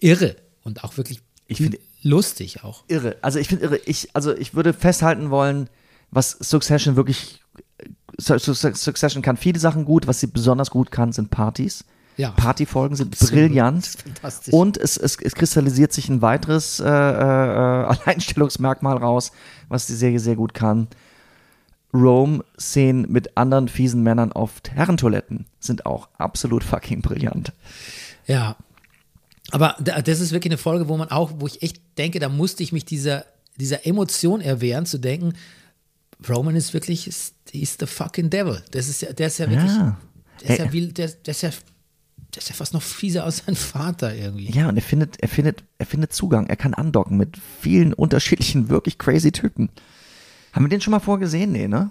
[0.00, 1.60] irre und auch wirklich Ich
[2.02, 2.84] lustig auch.
[2.88, 3.16] Irre.
[3.22, 3.80] Also ich finde irre.
[3.86, 5.68] Ich, also ich würde festhalten wollen,
[6.10, 7.40] was Succession wirklich.
[8.18, 10.06] Su- Su- Succession kann viele Sachen gut.
[10.06, 11.84] Was sie besonders gut kann, sind Partys.
[12.16, 12.30] Ja.
[12.32, 13.34] Partyfolgen sind Absolut.
[13.34, 13.86] brillant.
[13.86, 14.52] Fantastisch.
[14.52, 19.30] Und es, es, es kristallisiert sich ein weiteres äh, äh, Alleinstellungsmerkmal raus,
[19.68, 20.88] was die Serie sehr gut kann.
[21.94, 27.52] Rome-Szenen mit anderen fiesen Männern auf Herrentoiletten sind auch absolut fucking brillant.
[28.26, 28.56] Ja.
[29.50, 32.28] Aber da- das ist wirklich eine Folge, wo man auch, wo ich echt denke, da
[32.28, 33.24] musste ich mich dieser,
[33.56, 35.32] dieser Emotion erwehren, zu denken,
[36.28, 38.62] Roman ist wirklich, ist, he's the fucking devil.
[38.72, 39.96] Das ist ja, der ist ja wirklich, Ja.
[40.42, 41.50] der, ist ja wie, der, der, ist ja,
[42.34, 44.50] der ist ja fast noch fieser als sein Vater irgendwie.
[44.50, 46.46] Ja, und er findet, er findet, er findet Zugang.
[46.48, 49.70] Er kann andocken mit vielen unterschiedlichen, wirklich crazy Typen.
[50.52, 51.52] Haben wir den schon mal vorgesehen?
[51.52, 51.90] Nee, ne?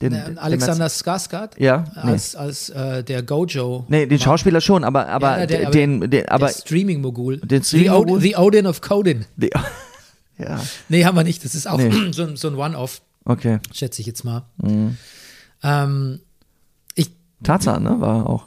[0.00, 2.10] Den, Äh, den- Alexander Skarsgård Ja, nee.
[2.12, 3.86] als, als äh, der Gojo.
[3.88, 7.38] Nee, den Schauspieler schon, aber, aber, Ja, der- aber den, den, der aber, Streaming-Mogul.
[7.38, 8.20] Den The, Od Streaming-Mogul?
[8.20, 9.24] The Odin of Codin.
[9.36, 9.50] die,
[10.38, 11.44] ja, Nee, haben wir nicht.
[11.44, 11.90] Das ist auch Nee.
[12.12, 13.58] so, ein- so ein One-Off, okay.
[13.72, 14.44] schätze ich jetzt mal.
[14.58, 14.96] Mhm.
[15.62, 16.20] Ähm,
[16.94, 17.10] ich,
[17.42, 18.46] Tarzan, ne, war auch.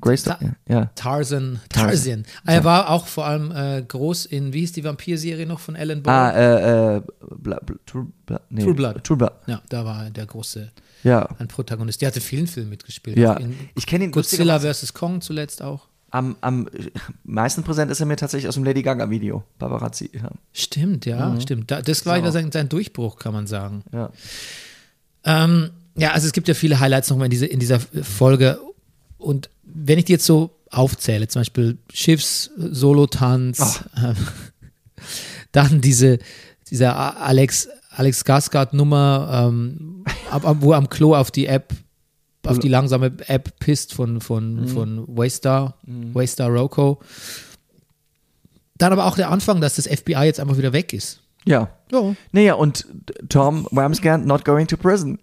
[0.00, 0.86] Grace, Ta- ja.
[0.94, 1.58] Tarzan.
[1.68, 2.24] Tarzan.
[2.46, 6.02] Er war auch vor allem äh, groß in, wie hieß die Vampir-Serie noch von Alan
[6.02, 6.14] Ball?
[6.14, 7.02] Ah, äh, äh,
[7.38, 9.02] Bla, Bla, True, Bla, nee, True Blood.
[9.02, 9.32] True Blood.
[9.46, 10.70] Ja, da war er der große
[11.02, 12.02] Ja, ein Protagonist.
[12.02, 13.16] Der hatte vielen Filmen mitgespielt.
[13.16, 13.34] ja.
[13.38, 14.92] In Ich kenne ihn Godzilla vs.
[14.92, 15.88] Kong zuletzt auch.
[16.12, 16.68] Am, am
[17.24, 19.44] meisten präsent ist er mir tatsächlich aus dem Lady Gaga Video.
[19.58, 20.10] Paparazzi.
[20.12, 20.30] Ja.
[20.52, 21.40] Stimmt, ja, Mhm.
[21.40, 21.70] stimmt.
[21.70, 23.82] Da, das war wieder sein, sein Durchbruch, kann man sagen.
[23.92, 24.10] ja.
[25.24, 28.58] Ähm, ja, also es gibt ja viele Highlights nochmal in, diese, in dieser Folge.
[29.18, 34.16] Und wenn ich die jetzt so aufzähle, zum Beispiel Schiffs-Solo-Tanz, ähm,
[35.52, 36.18] dann diese,
[36.70, 40.04] dieser Alex, Alex Skarsgård-Nummer, ähm,
[40.60, 41.72] wo er am Klo auf die App,
[42.46, 47.00] auf die langsame App pisst von, von, von Waystar, Waystar Roko.
[48.78, 51.20] Dann aber auch der Anfang, dass das FBI jetzt einfach wieder weg ist.
[51.44, 51.70] Ja.
[51.92, 52.14] Ja.
[52.32, 52.86] Naja, und
[53.28, 55.18] Tom Wamsgard not going to prison.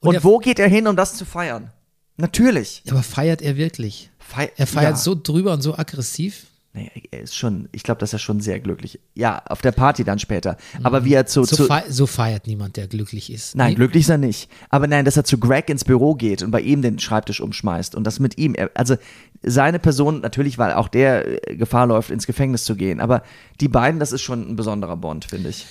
[0.00, 1.70] Und, er- wo geht er hin, um das zu feiern?
[2.16, 2.82] Natürlich.
[2.90, 4.10] Aber feiert er wirklich?
[4.18, 4.96] Fei Er feiert ja.
[4.96, 6.46] so drüber und so aggressiv.
[6.76, 8.98] Nee, er ist schon, ich glaube, dass er schon sehr glücklich.
[9.14, 10.56] Ja, auf der Party dann später.
[10.82, 13.54] Aber wie er zu, So, zu fei so feiert niemand, der glücklich ist.
[13.54, 14.50] Nein, Nie- glücklich ist er nicht.
[14.70, 17.94] Aber nein, dass er zu Greg ins Büro geht und bei ihm den Schreibtisch umschmeißt
[17.94, 18.96] und das mit ihm, er- also
[19.44, 23.22] seine Person, natürlich, weil auch der äh, Gefahr läuft, ins Gefängnis zu gehen, aber
[23.60, 25.66] die beiden, das ist schon ein besonderer Bond, finde ich.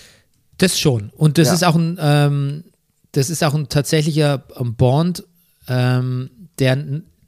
[0.57, 1.09] Das schon.
[1.17, 1.53] Und das Ja.
[1.55, 2.63] ist auch ein, ähm,
[3.11, 5.25] das ist auch ein tatsächlicher ähm, Bond,
[5.67, 6.77] ähm, der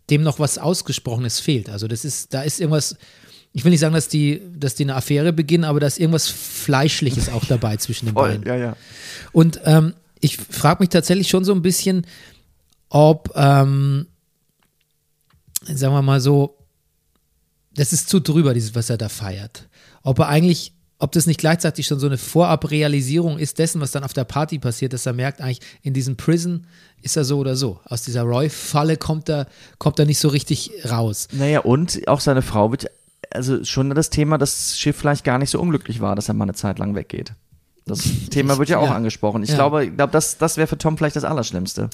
[0.10, 1.68] dem noch was Ausgesprochenes fehlt.
[1.70, 2.96] Also das ist, da ist irgendwas,
[3.56, 6.28] ich will nicht sagen, dass die, dass die eine Affäre beginnen, aber da ist irgendwas
[6.28, 8.46] Fleischliches auch dabei zwischen den beiden.
[8.46, 8.76] ja, ja.
[9.32, 12.06] Und ähm, ich frage mich tatsächlich schon so ein bisschen,
[12.90, 14.08] ob, ähm,
[15.64, 16.58] sagen wir mal so,
[17.74, 19.70] das ist zu drüber, dieses, was er da feiert.
[20.04, 24.04] Ob er eigentlich, ob das nicht gleichzeitig schon so eine Vorabrealisierung ist dessen, was dann
[24.04, 26.68] auf der Party passiert, dass er merkt, eigentlich in diesem Prison
[27.02, 27.80] ist er so oder so.
[27.86, 31.30] Aus dieser Roy-Falle kommt er, kommt er nicht so richtig raus.
[31.32, 32.88] Naja, und auch seine Frau wird,
[33.36, 36.46] also schon das Thema, dass Schiff vielleicht gar nicht so unglücklich war, dass er mal
[36.46, 37.34] eine Zeit lang weggeht.
[37.86, 38.96] Das Thema wird ja auch Ja.
[38.96, 39.44] angesprochen.
[39.44, 39.56] Ich Ja.
[39.56, 41.90] glaube, ich glaube, das, das wäre für Tom vielleicht das Allerschlimmste.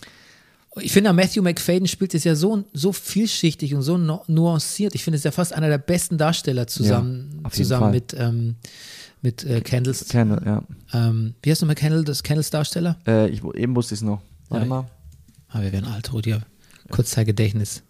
[0.80, 4.96] Ich finde, Matthew McFadden spielt es ja so, so vielschichtig und so nu- nuanciert.
[4.96, 7.92] Ich finde, es ist ja fast einer der besten Darsteller zusammen, Ja, zusammen Fall.
[7.92, 8.56] mit, ähm,
[9.22, 10.08] mit äh, Kendalls.
[10.08, 10.64] Kendall, ja.
[10.94, 12.96] Ähm, wie heißt nochmal Kendall, das Kendalls Darsteller?
[13.06, 14.22] Äh, ich, eben wusste ich es noch.
[14.48, 14.86] Warte mal.
[15.50, 16.38] Ah, wir werden alt, Rudi.
[16.90, 17.84] Kurzzeitgedächtnis.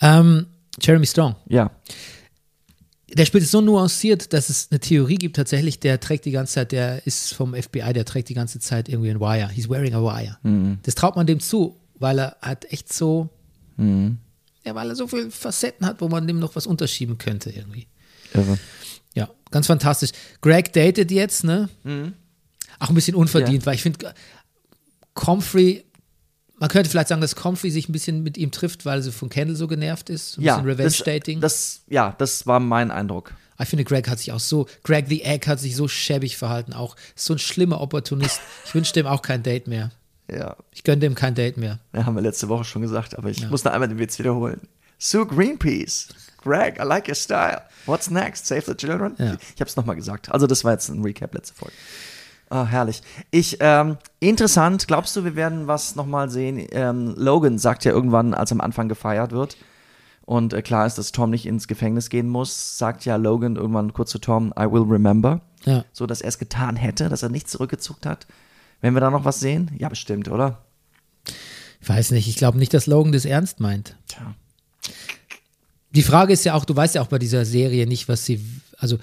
[0.00, 0.46] Ähm,
[0.80, 1.36] Jeremy Strong.
[1.48, 1.70] Ja.
[3.14, 6.54] Der spielt es so nuanciert, dass es eine Theorie gibt tatsächlich, der trägt die ganze
[6.54, 9.48] Zeit, der ist vom FBI, der trägt die ganze Zeit irgendwie ein Wire.
[9.48, 10.36] He's wearing a wire.
[10.82, 13.30] Das traut man dem zu, weil er hat echt so,
[13.78, 17.86] ja, weil er so viele Facetten hat, wo man dem noch was unterschieben könnte irgendwie.
[18.34, 18.58] Irre.
[19.14, 20.10] Ja, ganz fantastisch.
[20.42, 21.70] Greg datet jetzt, ne?
[22.78, 24.12] Auch ein bisschen unverdient, weil ich finde,
[25.14, 25.84] Comfrey,
[26.58, 29.28] man könnte vielleicht sagen, dass Comfrey sich ein bisschen mit ihm trifft, weil sie von
[29.28, 30.32] Kendall so genervt ist.
[30.32, 31.40] So ein Ja, bisschen Revenge-Dating.
[31.40, 33.32] Das, das, ja, das war mein Eindruck.
[33.60, 36.72] Ich finde, Greg hat sich auch so, Greg the Egg hat sich so schäbig verhalten,
[36.72, 38.40] auch so ein schlimmer Opportunist.
[38.66, 39.90] Ich wünsche dem auch kein Date mehr.
[40.30, 41.78] Ja, Ich gönne dem kein Date mehr.
[41.92, 44.60] ja, haben wir letzte Woche schon gesagt, aber ich muss noch einmal den Witz wiederholen.
[44.98, 46.08] Sue Greenpeace.
[46.42, 47.62] Greg, I like your style.
[47.86, 48.46] What's next?
[48.46, 49.14] Save the children?
[49.18, 49.36] Ja.
[49.54, 50.30] Ich habe es nochmal gesagt.
[50.30, 51.74] Also das war jetzt ein Recap letzte Folge.
[52.50, 53.02] Ah, herrlich.
[53.30, 56.66] Ich, ähm, interessant, glaubst du, wir werden was nochmal sehen?
[56.70, 59.56] Ähm, Logan sagt ja irgendwann, als am Anfang gefeiert wird
[60.28, 63.94] und äh, klar ist, dass Tom nicht ins Gefängnis gehen muss, sagt ja Logan irgendwann
[63.94, 65.40] kurz zu Tom, I will remember.
[65.64, 65.84] Ja.
[65.92, 68.26] So, dass er es getan hätte, dass er nicht zurückgezuckt hat.
[68.80, 69.70] Wenn wir da noch was sehen?
[69.78, 70.64] Ja, bestimmt, oder?
[71.80, 73.96] Ich weiß nicht, ich glaube nicht, dass Logan das ernst meint.
[74.06, 74.34] Tja.
[75.92, 78.44] Die Frage ist ja auch, du weißt ja auch bei dieser Serie nicht, was sie,
[78.76, 78.98] also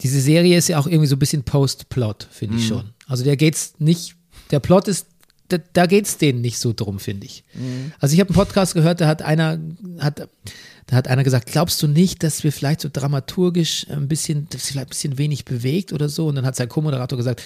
[0.00, 2.90] diese Serie ist ja auch irgendwie so ein bisschen Post-Plot, finde ich schon.
[3.06, 4.16] Also der geht's nicht,
[4.50, 5.06] der Plot ist,
[5.48, 7.44] da, da geht's denen nicht so drum, finde ich.
[8.00, 9.60] Also ich habe einen Podcast gehört, da hat einer,
[9.98, 10.28] hat,
[10.86, 14.66] da hat einer gesagt, glaubst du nicht, dass wir vielleicht so dramaturgisch ein bisschen, dass
[14.66, 16.26] vielleicht ein bisschen wenig bewegt oder so?
[16.26, 17.42] Und dann hat sein Co-Moderator gesagt,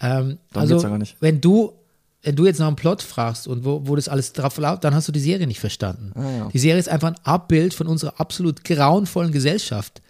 [0.00, 0.82] ähm, also
[1.20, 1.74] wenn du
[2.22, 4.94] wenn du jetzt nach einem Plot fragst und wo, wo das alles drauf läuft, dann
[4.94, 6.12] hast du die Serie nicht verstanden.
[6.14, 6.48] Ah, ja.
[6.52, 10.02] Die Serie ist einfach ein Abbild von unserer absolut grauenvollen Gesellschaft.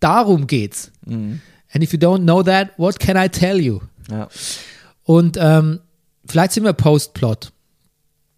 [0.00, 0.90] Darum geht's.
[1.06, 1.40] Mhm.
[1.72, 3.80] And if you don't know that, what can I tell you?
[4.10, 4.28] Ja.
[5.04, 5.80] Und ähm,
[6.26, 7.52] vielleicht sind wir Post-Plot.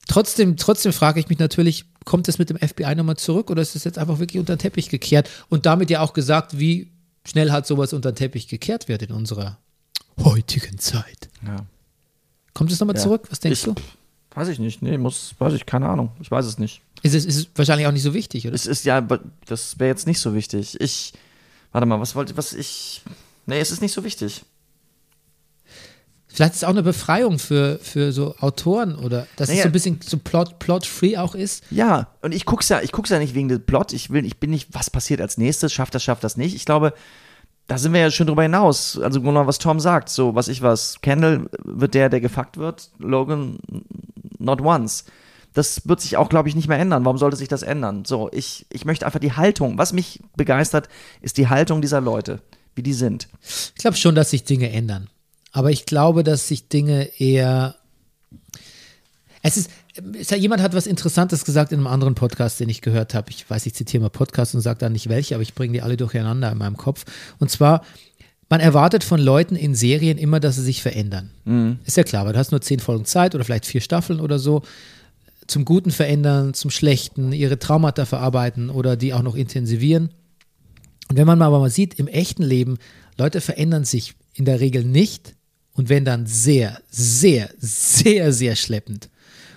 [0.08, 3.76] Trotzdem, trotzdem frage ich mich natürlich, kommt es mit dem FBI nochmal zurück oder ist
[3.76, 5.28] es jetzt einfach wirklich unter den Teppich gekehrt?
[5.48, 6.90] Und damit ja auch gesagt, wie
[7.24, 9.58] schnell hat sowas unter den Teppich gekehrt wird in unserer
[10.18, 11.28] heutigen Zeit.
[11.46, 11.56] ja.
[12.52, 13.02] Kommt es nochmal Ja.
[13.02, 13.28] zurück?
[13.30, 13.74] Was denkst Ich- du?
[14.34, 14.82] Weiß ich nicht.
[14.82, 16.10] Nee, muss, weiß ich, keine Ahnung.
[16.20, 16.82] Ich weiß es nicht.
[17.02, 18.54] Ist es, ist wahrscheinlich auch nicht so wichtig, oder?
[18.54, 20.76] Es ist ja, aber das wäre jetzt nicht so wichtig.
[20.80, 21.12] Ich,
[21.72, 23.02] warte mal, was wollte, was ich,
[23.46, 24.42] nee, es ist nicht so wichtig.
[26.32, 29.62] Vielleicht ist es auch eine Befreiung für, für so Autoren oder dass es Naja.
[29.64, 31.64] so ein bisschen so plot, plot-free auch ist.
[31.70, 33.92] Ja, und ich guck's ja, ich guck's ja nicht wegen des Plot.
[33.92, 36.54] Ich will, ich bin nicht, was passiert als nächstes, schafft das, schafft das nicht.
[36.54, 36.94] Ich glaube,
[37.66, 38.96] da sind wir ja schon drüber hinaus.
[39.00, 41.00] Also genau, was Tom sagt, so was ich was.
[41.00, 42.90] Kendall wird der, der gefuckt wird.
[42.98, 43.58] Logan
[44.38, 45.04] not once.
[45.52, 47.04] Das wird sich auch, glaube ich, nicht mehr ändern.
[47.04, 48.04] Warum sollte sich das ändern?
[48.04, 49.78] So, ich, ich möchte einfach die Haltung.
[49.78, 50.88] Was mich begeistert,
[51.22, 52.40] ist die Haltung dieser Leute,
[52.74, 53.28] wie die sind.
[53.42, 55.08] Ich glaube schon, dass sich Dinge ändern.
[55.52, 57.74] Aber ich glaube, dass sich Dinge eher.
[59.42, 59.70] Es ist,
[60.36, 63.30] jemand hat was Interessantes gesagt in einem anderen Podcast, den ich gehört habe.
[63.30, 65.82] Ich weiß, ich zitiere mal Podcast und sage dann nicht welche, aber ich bringe die
[65.82, 67.04] alle durcheinander in meinem Kopf.
[67.38, 67.82] Und zwar,
[68.48, 71.30] man erwartet von Leuten in Serien immer, dass sie sich verändern.
[71.84, 74.38] Ist ja klar, weil du hast nur zehn Folgen Zeit oder vielleicht vier Staffeln oder
[74.38, 74.62] so.
[75.50, 80.10] Zum Guten verändern, zum Schlechten, ihre Traumata verarbeiten oder die auch noch intensivieren.
[81.08, 82.78] Und wenn man aber mal sieht, im echten Leben,
[83.18, 85.34] Leute verändern sich in der Regel nicht
[85.72, 89.08] und wenn dann sehr, sehr, sehr, sehr schleppend.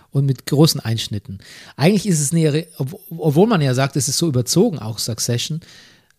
[0.10, 1.40] und mit großen Einschnitten.
[1.76, 2.32] Eigentlich ist es
[2.78, 5.62] ob- obwohl man ja sagt, es ist so überzogen, auch Succession,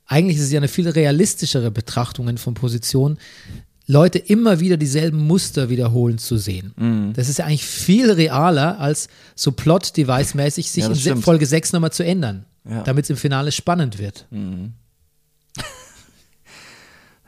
[0.07, 3.19] eigentlich ist es ja eine viel realistischere Betrachtung von Positionen,
[3.87, 6.73] Leute immer wieder dieselben Muster wiederholen zu sehen.
[6.77, 7.13] Mhm.
[7.15, 11.25] Das ist ja eigentlich viel realer, als so Plot-Device-mäßig sich Ja, in stimmt.
[11.25, 12.83] Folge 6 nochmal zu ändern, Ja.
[12.83, 14.27] damit es im Finale spannend wird.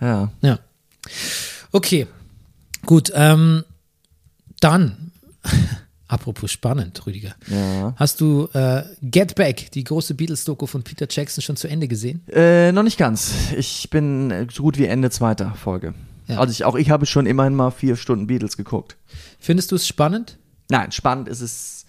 [0.00, 0.30] Ja.
[0.42, 0.58] Ja.
[1.72, 2.06] Okay,
[2.84, 3.10] gut.
[3.14, 3.64] Ähm,
[4.60, 5.10] dann,
[6.08, 7.34] apropos spannend, Rüdiger.
[7.48, 7.94] Ja.
[7.96, 12.26] Hast du äh, Get Back, die große Beatles-Doku von Peter Jackson, schon zu Ende gesehen?
[12.28, 13.32] Äh, noch nicht ganz.
[13.56, 15.94] Ich bin so gut wie Ende zweiter Folge.
[16.26, 16.38] Ja.
[16.38, 18.96] Also ich, auch ich habe schon immerhin mal vier Stunden Beatles geguckt.
[19.38, 20.38] Findest du es spannend?
[20.70, 21.86] Nein, spannend ist es.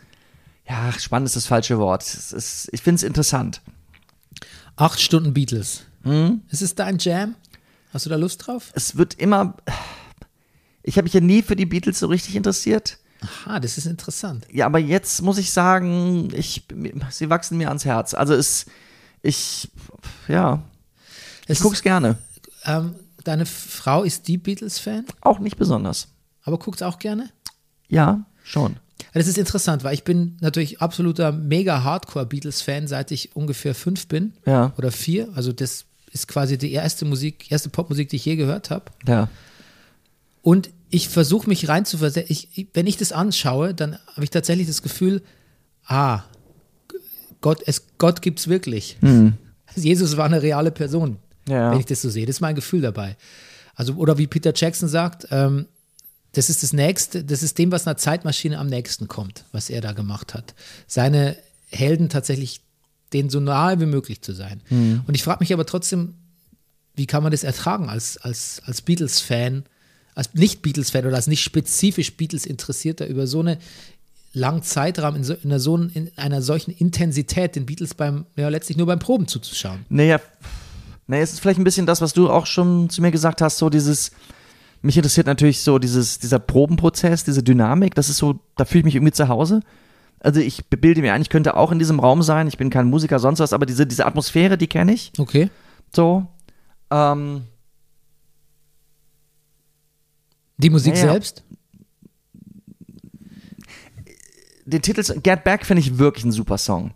[0.67, 2.03] Ja, spannend ist das falsche Wort.
[2.03, 3.61] Es ist, ich finde es interessant.
[4.75, 5.83] Acht Stunden Beatles.
[6.03, 6.41] Hm?
[6.49, 7.35] Ist es dein Jam?
[7.93, 8.71] Hast du da Lust drauf?
[8.73, 9.55] Es wird immer.
[10.83, 12.97] Ich habe mich ja nie für die Beatles so richtig interessiert.
[13.21, 14.45] Aha, das ist interessant.
[14.51, 16.65] Ja, aber jetzt muss ich sagen, ich,
[17.09, 18.13] sie wachsen mir ans Herz.
[18.13, 18.67] Also es,
[19.23, 19.69] ich,
[20.27, 20.61] ja,
[21.47, 22.09] Es ich guck's gerne.
[22.09, 22.95] ist, ähm,
[23.27, 26.07] deine Frau ist die Beatles-Fan, Auch nicht besonders.
[26.43, 27.29] aber guckt auch gerne?
[27.87, 28.77] Ja, schon.
[29.13, 34.33] Das ist interessant, weil ich bin natürlich absoluter mega Hardcore-Beatles-Fan, seit ich ungefähr fünf bin
[34.45, 34.73] Ja.
[34.77, 35.29] oder vier.
[35.35, 38.85] Also das ist quasi die erste Musik, erste Popmusik, die ich je gehört habe.
[39.07, 39.29] Ja.
[40.41, 42.67] Und ich versuche mich reinzuversetzen.
[42.73, 45.21] Wenn ich das anschaue, dann habe ich tatsächlich das Gefühl,
[45.85, 46.23] ah,
[47.41, 48.97] Gott, es, Gott gibt es wirklich.
[49.75, 51.71] Jesus war eine reale Person, Ja.
[51.71, 52.25] wenn ich das so sehe.
[52.25, 53.15] Das ist mein Gefühl dabei.
[53.75, 55.67] Also, oder wie Peter Jackson sagt, ähm,
[56.33, 59.81] das ist das Nächste, das ist dem, was einer Zeitmaschine am nächsten kommt, was er
[59.81, 60.53] da gemacht hat.
[60.87, 61.37] Seine
[61.71, 62.61] Helden tatsächlich
[63.13, 64.61] denen so nahe wie möglich zu sein.
[65.07, 66.15] Und ich frage mich aber trotzdem,
[66.95, 69.63] wie kann man das ertragen als, als, als Beatles-Fan,
[70.15, 73.59] als Nicht-Beatles-Fan oder als nicht spezifisch Beatles-Interessierter über so eine
[74.33, 78.49] langen Zeitraum in, so, in, einer, so, in einer solchen Intensität den Beatles beim, ja,
[78.49, 79.85] letztlich nur beim Proben zuzuschauen.
[79.89, 80.19] Naja,
[81.07, 83.57] naja, es ist vielleicht ein bisschen das, was du auch schon zu mir gesagt hast,
[83.57, 84.11] so dieses,
[84.81, 88.85] mich interessiert natürlich so dieses, dieser Probenprozess, diese Dynamik, das ist so, da fühle ich
[88.85, 89.61] mich irgendwie zu Hause.
[90.19, 92.87] Also ich bilde mir ein, ich könnte auch in diesem Raum sein, ich bin kein
[92.89, 95.49] Musiker, sonst was, aber diese, diese Atmosphäre, die kenne ich, Okay.
[95.95, 96.25] so.
[96.91, 97.43] Ähm,
[100.57, 101.43] Die Musik Ja, selbst?
[104.65, 106.91] den Titel Get Back finde ich wirklich ein super Song.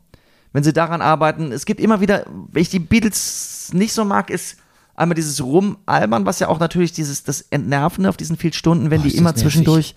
[0.53, 4.29] Wenn sie daran arbeiten, es gibt immer wieder, wenn ich die Beatles nicht so mag,
[4.29, 4.57] ist
[4.95, 9.01] einmal dieses Rumalbern, was ja auch natürlich dieses, das Entnervende auf diesen vielen Stunden, wenn
[9.01, 9.95] Boah, die immer zwischendurch,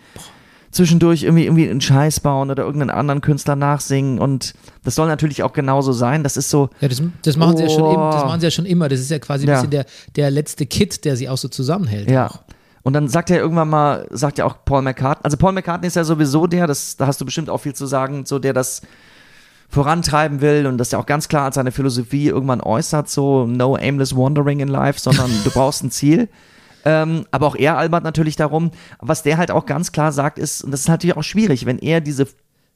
[0.71, 5.43] zwischendurch irgendwie, irgendwie einen Scheiß bauen oder irgendeinen anderen Künstler nachsingen und das soll natürlich
[5.43, 6.23] auch genauso sein.
[6.25, 8.27] Das ist so, Ja, das, das, machen sie ja schon, im- das Oh.
[8.27, 8.89] machen sie ja schon immer.
[8.89, 9.55] Das ist ja quasi ein Ja.
[9.57, 9.87] bisschen der,
[10.17, 12.11] der letzte Kit, der sie auch so zusammenhält.
[12.11, 12.29] Ja.
[12.29, 12.41] Auch.
[12.83, 15.97] Und dann sagt er irgendwann mal, sagt ja auch Paul McCartney, also Paul McCartney ist
[15.97, 18.83] ja sowieso der, das, da hast du bestimmt auch viel zu sagen, so der das
[19.75, 23.75] vorantreiben will und das ja auch ganz klar als seine Philosophie irgendwann äußert, so no
[23.75, 26.29] aimless wandering in life, sondern du brauchst ein Ziel.
[26.87, 28.71] Ähm, aber auch er albert natürlich darum.
[29.01, 31.79] Was der halt auch ganz klar sagt, ist, und das ist natürlich auch schwierig, wenn
[31.79, 32.27] er diese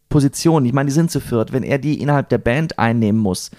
[0.08, 3.50] Position, ich meine, die sind zu viert, wenn er die innerhalb der Band einnehmen muss,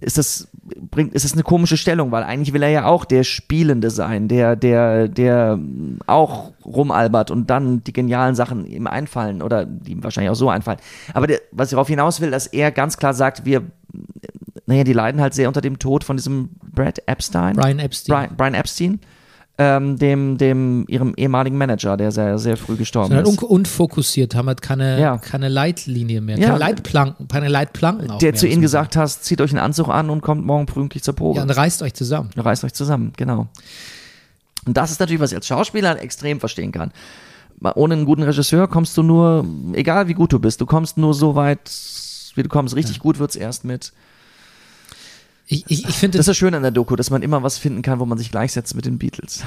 [0.00, 0.48] ist das,
[0.90, 4.28] bringt, ist das eine komische Stellung, weil eigentlich will er ja auch der Spielende sein,
[4.28, 5.58] der, der, der
[6.06, 10.50] auch rumalbert und dann die genialen Sachen ihm einfallen oder die ihm wahrscheinlich auch so
[10.50, 10.78] einfallen.
[11.12, 13.62] Aber der, was ich darauf hinaus will, dass er ganz klar sagt, wir,
[14.66, 17.54] naja, die leiden halt sehr unter dem Tod von diesem Brad Epstein.
[17.54, 18.14] Brian Epstein.
[18.14, 19.00] Brian, Brian Epstein,
[19.56, 23.42] ähm, dem, dem, ihrem ehemaligen Manager, der sehr, sehr früh gestorben Sondern un ist.
[23.42, 25.18] unfokussiert, haben halt keine, Ja.
[25.18, 26.46] keine Leitlinie mehr, Ja.
[26.48, 29.88] keine Leitplanken, keine Leitplanken auch Der mehr, zu ihnen gesagt hast, zieht euch einen Anzug
[29.88, 31.36] an und kommt morgen pünktlich zur Probe.
[31.36, 32.30] Ja, und reißt euch zusammen.
[32.36, 33.46] Reißt euch zusammen, genau.
[34.66, 36.90] Und das ist natürlich, was ich als Schauspieler extrem verstehen kann.
[37.76, 41.14] Ohne einen guten Regisseur kommst du nur, egal wie gut du bist, du kommst nur
[41.14, 41.70] so weit,
[42.34, 42.74] wie du kommst.
[42.74, 43.92] Richtig gut wird's erst mit.
[45.46, 47.58] Ich, ich, ich finde Das ist das Schöne an der Doku, dass man immer was
[47.58, 49.42] finden kann, wo man sich gleichsetzt mit den Beatles.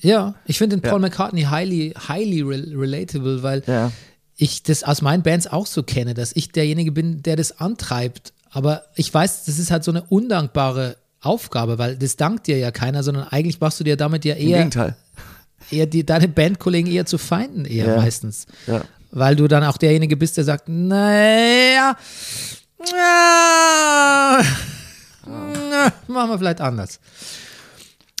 [0.00, 0.90] ja, ich finde den Ja.
[0.90, 3.90] Paul McCartney highly, highly rel relatable, weil Ja.
[4.36, 8.32] ich das aus meinen Bands auch so kenne, dass ich derjenige bin, der das antreibt.
[8.50, 12.70] Aber ich weiß, das ist halt so eine undankbare Aufgabe, weil das dankt dir ja
[12.70, 14.96] keiner, sondern eigentlich machst du dir damit ja Im eher, Gegenteil.
[15.70, 17.96] eher die, deine Bandkollegen eher zu Feinden eher Ja.
[17.96, 18.46] meistens.
[19.12, 21.96] Weil du dann auch derjenige bist, der sagt, naja,
[22.92, 24.40] ja,
[25.26, 27.00] na, machen wir vielleicht anders.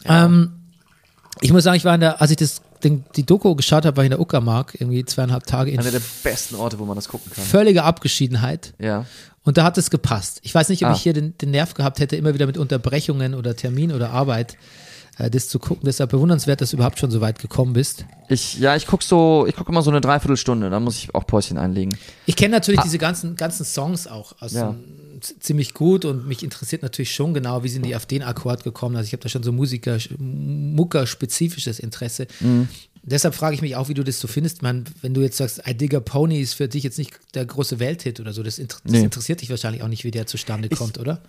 [0.04, 0.52] Ähm,
[1.40, 3.96] ich muss sagen, ich war in der, als ich das, den, die Doku geschaut habe,
[3.96, 6.96] war ich in der Uckermark, irgendwie zweieinhalb Tage in Einer der besten Orte, wo man
[6.96, 7.44] das gucken kann.
[7.44, 8.74] völliger Abgeschiedenheit.
[8.78, 9.04] Ja.
[9.42, 10.40] Und da hat es gepasst.
[10.42, 10.94] Ich weiß nicht, ob Ah.
[10.94, 14.56] ich hier den, den Nerv gehabt hätte, immer wieder mit Unterbrechungen oder Termin oder Arbeit
[15.18, 15.84] äh, das zu gucken.
[15.86, 18.04] Deshalb bewundernswert, dass du überhaupt schon so weit gekommen bist.
[18.28, 21.26] Ich, ja, ich gucke so, ich gucke immer so eine Dreiviertelstunde, dann muss ich auch
[21.26, 21.96] Päuschen einlegen.
[22.26, 24.72] Ich kenne natürlich diese ganzen, ganzen Songs auch aus Ja.
[24.72, 28.64] dem- ziemlich gut und mich interessiert natürlich schon genau, wie sind die auf den Akkord
[28.64, 28.96] gekommen.
[28.96, 32.26] Also ich habe da schon so Musiker, Mucker-spezifisches Interesse.
[32.40, 32.68] Mhm.
[33.02, 34.62] Deshalb frage ich mich auch, wie du das so findest.
[34.62, 37.78] Man, wenn du jetzt sagst, I Digger Pony ist für dich jetzt nicht der große
[37.78, 39.00] Welthit oder so, das, inter das Nee.
[39.02, 41.20] interessiert dich wahrscheinlich auch nicht, wie der zustande kommt, oder?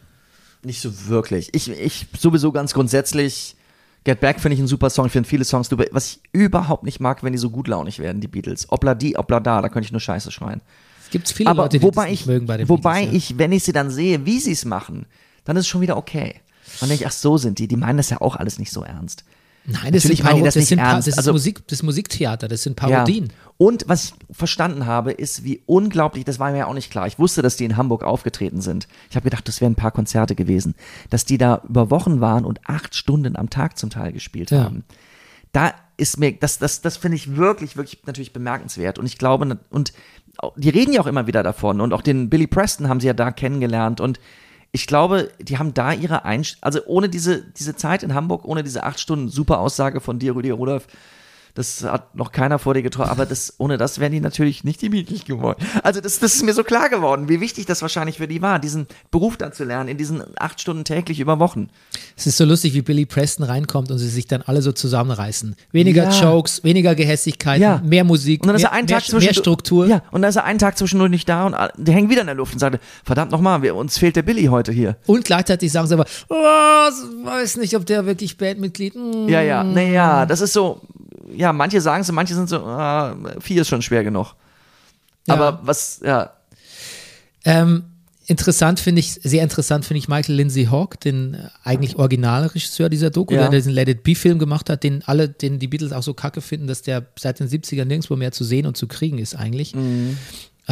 [0.64, 1.50] Nicht so wirklich.
[1.54, 3.56] Ich, ich sowieso ganz grundsätzlich,
[4.04, 5.06] Get Back finde ich einen super Song.
[5.06, 5.86] Ich finde viele Songs, super.
[5.92, 8.70] was ich überhaupt nicht mag, wenn die so gutlaunig werden, die Beatles.
[8.72, 10.62] Obla die, obla da, da könnte ich nur Scheiße schreien.
[11.12, 13.12] Es gibt viele Aber Leute, die wobei das nicht ich, mögen bei den wobei Beatles,
[13.12, 13.18] ja.
[13.34, 15.06] ich, wenn ich sie dann sehe, wie sie es machen,
[15.44, 16.36] dann ist es schon wieder okay.
[16.76, 18.72] Und dann denke ich, ach so sind die, die meinen das ja auch alles nicht
[18.72, 19.26] so ernst.
[19.66, 21.08] Nein, das sind, meinen die Paro das das nicht sind ernst.
[21.10, 23.26] das ist Also- Musik, das ist Musiktheater, das sind Parodien.
[23.26, 23.32] Ja.
[23.58, 27.06] Und was ich verstanden habe, ist, wie unglaublich, das war mir ja auch nicht klar.
[27.08, 28.88] Ich wusste, dass die in Hamburg aufgetreten sind.
[29.10, 30.76] Ich habe gedacht, das wären ein paar Konzerte gewesen.
[31.10, 34.64] Dass die da über Wochen waren und acht Stunden am Tag zum Teil gespielt Ja.
[34.64, 34.86] haben.
[35.52, 38.98] Da ist mir, das, das, das finde ich wirklich, wirklich natürlich bemerkenswert.
[38.98, 39.94] Und ich glaube, und
[40.56, 41.82] die reden ja auch immer wieder davon.
[41.82, 44.00] Und auch den Billy Preston haben sie ja da kennengelernt.
[44.00, 44.20] Und
[44.72, 48.64] ich glaube, die haben da ihre Einst also ohne diese, diese Zeit in Hamburg, ohne
[48.64, 50.88] diese acht Stunden, super Aussage von dir, Rüdiger Rudolph,
[51.54, 54.82] das hat noch keiner vor dir getroffen, aber das, ohne das wären die natürlich nicht
[54.82, 55.64] die Beatles geworden.
[55.84, 58.60] Also das, das ist mir so klar geworden, wie wichtig das wahrscheinlich für die war,
[58.60, 61.70] diesen Beruf dann zu lernen, in diesen acht Stunden täglich über Wochen.
[62.16, 65.56] Es ist so lustig, wie Billy Preston reinkommt und sie sich dann alle so zusammenreißen.
[65.72, 66.22] Weniger Ja.
[66.22, 67.82] Jokes, weniger Gehässigkeiten, Ja.
[67.84, 69.88] mehr Musik, Und dann ist mehr, er einen mehr, Tag zwischen mehr Struktur.
[69.88, 72.28] Ja, und dann ist er einen Tag zwischendurch nicht da und die hängen wieder in
[72.28, 74.96] der Luft und sagt, verdammt nochmal, wir, uns fehlt der Billy heute hier.
[75.06, 78.96] Und gleichzeitig sagen sie aber, oh, weiß nicht, ob der wirklich Bandmitglied.
[78.96, 79.28] mm.
[79.30, 80.82] Ja, ja, naja, das ist so,
[81.36, 84.36] ja, manche sagen es, manche sind so, ah, vier ist schon schwer genug.
[85.28, 85.36] Ja.
[85.36, 86.32] Aber was, ja,
[87.44, 87.84] Ähm,
[88.28, 93.10] interessant finde ich, sehr interessant finde ich Michael Lindsay Hawk, den äh, eigentlich Originalregisseur dieser
[93.10, 93.42] Doku, Ja.
[93.42, 96.42] der diesen Let It Be-Film gemacht hat, den alle, den die Beatles auch so kacke
[96.42, 99.76] finden, dass der seit den 70ern nirgendwo mehr zu sehen und zu kriegen ist eigentlich.
[99.76, 100.18] Mhm.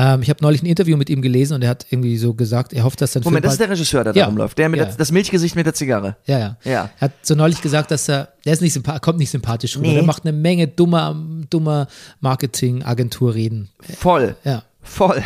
[0.01, 2.71] Ähm, ich habe neulich ein Interview mit ihm gelesen und er hat irgendwie so gesagt,
[2.71, 4.23] er hofft, dass sein Moment, Film das ist der Regisseur, der Ja.
[4.23, 4.85] da rumläuft, der mit Ja.
[4.85, 6.15] der, das Milchgesicht mit der Zigarre.
[6.25, 6.57] ja, ja.
[6.63, 6.89] Ja.
[6.99, 9.87] Er hat so neulich gesagt, dass er, der ist nicht kommt nicht sympathisch rüber.
[9.87, 9.95] Nee.
[9.95, 11.87] Der macht eine Menge dummer, dummer
[12.21, 13.69] Marketing-Agenturreden.
[13.97, 14.35] Voll.
[14.43, 14.63] Ja.
[14.81, 15.21] Voll.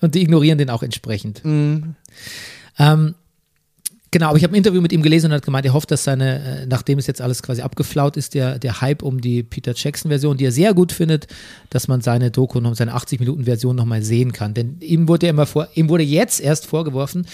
[0.00, 1.44] Und die ignorieren den auch entsprechend.
[1.44, 1.94] Mhm.
[2.78, 3.14] Ähm,
[4.12, 5.90] genau, aber ich habe ein Interview mit ihm gelesen und er hat gemeint, er hofft,
[5.90, 9.42] dass seine, äh, nachdem es jetzt alles quasi abgeflaut ist, der, der Hype um die
[9.42, 11.26] Peter Jackson-Version, die er sehr gut findet,
[11.70, 14.54] dass man seine Doku noch, seine 80-Minuten-Version nochmal sehen kann.
[14.54, 17.26] Denn ihm wurde ja immer vor, ihm wurde jetzt erst vorgeworfen,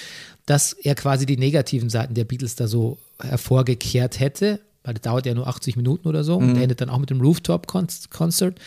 [0.47, 5.27] dass er quasi die negativen Seiten der Beatles da so hervorgekehrt hätte, weil das dauert
[5.27, 8.59] ja nur 80 Minuten oder so und der endet dann auch mit dem Rooftop-Concert.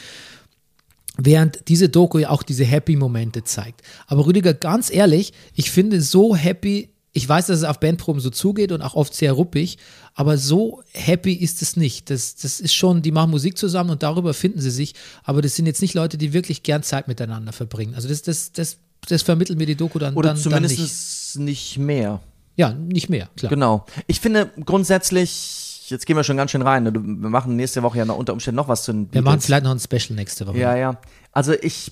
[1.17, 3.81] Während diese Doku ja auch diese Happy-Momente zeigt.
[4.07, 8.29] Aber Rüdiger, ganz ehrlich, ich finde so happy, ich weiß, dass es auf Bandproben so
[8.29, 9.77] zugeht und auch oft sehr ruppig,
[10.15, 12.09] aber so happy ist es nicht.
[12.09, 14.93] Das, das ist schon, die machen Musik zusammen und darüber finden sie sich,
[15.23, 17.95] aber das sind jetzt nicht Leute, die wirklich gern Zeit miteinander verbringen.
[17.95, 18.77] Also das, das, das,
[19.09, 20.75] das vermittelt mir die Doku dann, Oder dann, dann nicht.
[20.75, 21.77] zumindest nicht.
[21.77, 22.21] mehr.
[22.55, 23.49] Ja, nicht mehr, klar.
[23.49, 23.85] Genau.
[24.07, 26.83] Ich finde grundsätzlich, jetzt gehen wir schon ganz schön rein.
[26.83, 29.33] ne, Wir machen nächste Woche ja noch unter Umständen noch was zu den Wir machen
[29.33, 29.45] Beatles.
[29.47, 30.57] vielleicht noch ein Special nächste Woche.
[30.57, 30.97] Ja, ja.
[31.33, 31.91] Also ich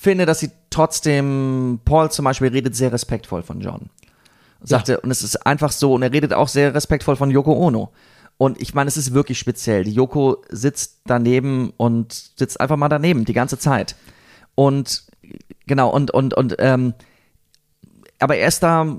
[0.00, 3.88] finde, dass sie trotzdem, Paul zum Beispiel redet sehr respektvoll von John.
[4.62, 7.92] Sagte, und es ist einfach so, und er redet auch sehr respektvoll von Yoko Ono.
[8.36, 9.84] Und ich meine, es ist wirklich speziell.
[9.84, 13.96] Die Yoko sitzt daneben und sitzt einfach mal daneben die ganze Zeit.
[14.54, 15.06] Und
[15.66, 16.92] genau, und, und, und, ähm,
[18.18, 18.98] aber er ist da,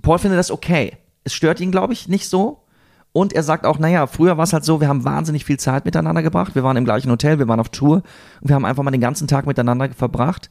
[0.00, 0.96] Paul findet das okay.
[1.22, 2.64] Es stört ihn, glaube ich, nicht so.
[3.12, 5.84] Und er sagt auch, naja, früher war es halt so, wir haben wahnsinnig viel Zeit
[5.84, 6.56] miteinander gebracht.
[6.56, 8.02] Wir waren im gleichen Hotel, wir waren auf Tour
[8.40, 10.50] und wir haben einfach mal den ganzen Tag miteinander verbracht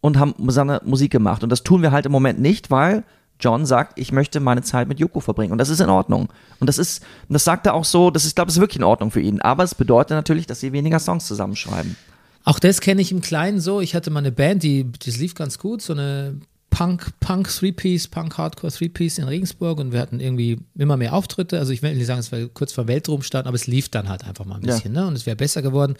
[0.00, 1.42] und haben seine Musik gemacht.
[1.42, 3.04] Und das tun wir halt im Moment nicht, weil
[3.38, 5.52] John sagt, ich möchte meine Zeit mit Yoko verbringen.
[5.52, 6.28] Und das ist in Ordnung.
[6.58, 8.76] Und das ist, das sagt er auch so, das ist, ich glaube, das ist wirklich
[8.78, 9.40] in Ordnung für ihn.
[9.40, 11.96] Aber es bedeutet natürlich, dass sie weniger Songs zusammenschreiben.
[12.44, 13.80] Auch das kenne ich im Kleinen so.
[13.80, 16.38] Ich hatte mal eine Band, die, das lief ganz gut, so eine
[16.70, 21.58] Punk, Punk Three-Piece, Punk Hardcore Three-Piece in Regensburg und wir hatten irgendwie immer mehr Auftritte.
[21.58, 24.08] Also ich will nicht sagen, es war kurz vor Weltruhm stand, aber es lief dann
[24.08, 24.74] halt einfach mal ein Ja.
[24.74, 25.06] bisschen, ne?
[25.06, 25.96] Und es wäre besser geworden.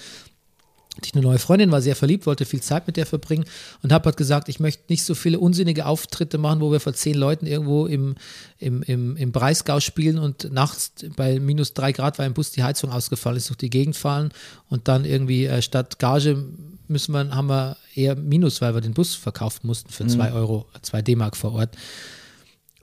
[0.96, 3.44] Hatte ich eine neue Freundin, war sehr verliebt, wollte viel Zeit mit der verbringen
[3.82, 6.94] und habe halt gesagt, ich möchte nicht so viele unsinnige Auftritte machen, wo wir vor
[6.94, 8.16] zehn Leuten irgendwo im,
[8.58, 12.64] im, im, im Breisgau spielen und nachts bei minus drei Grad, weil im Bus die
[12.64, 14.32] Heizung ausgefallen ist, durch die Gegend fahren
[14.68, 16.44] und dann irgendwie äh, statt Gage
[16.88, 20.66] müssen wir, haben wir eher Minus, weil wir den Bus verkaufen mussten für zwei Euro,
[20.82, 21.76] zwei D-Mark vor Ort.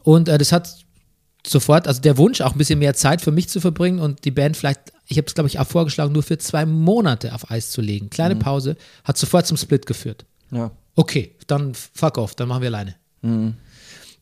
[0.04, 0.87] Und äh, das hat
[1.50, 4.32] sofort, also der Wunsch, auch ein bisschen mehr Zeit für mich zu verbringen und die
[4.32, 7.72] Band vielleicht, ich habe es glaube ich auch vorgeschlagen, nur für zwei Monate auf Eis
[7.72, 8.10] zu legen.
[8.10, 10.26] Kleine Pause, hat sofort zum Split geführt.
[10.52, 10.72] Ja.
[10.96, 12.96] Okay, dann fuck off, dann machen wir alleine.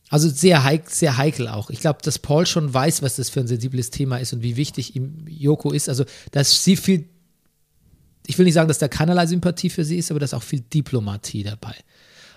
[0.08, 1.70] Also sehr, heik, sehr heikel auch.
[1.70, 4.56] Ich glaube, dass Paul schon weiß, was das für ein sensibles Thema ist und wie
[4.56, 5.88] wichtig ihm Yoko ist.
[5.88, 7.08] Also, dass sie viel,
[8.26, 10.42] ich will nicht sagen, dass da keinerlei Sympathie für sie ist, aber da ist auch
[10.42, 11.74] viel Diplomatie dabei.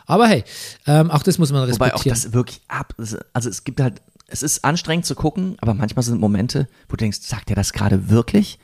[0.07, 0.43] Aber hey,
[0.87, 2.17] ähm, auch das muss man Wobei respektieren.
[2.17, 2.95] auch das wirklich ab.
[2.97, 4.01] Also es gibt halt,
[4.31, 7.73] es ist anstrengend zu gucken, aber manchmal sind Momente, wo du denkst, sagt er das
[7.73, 8.59] gerade wirklich?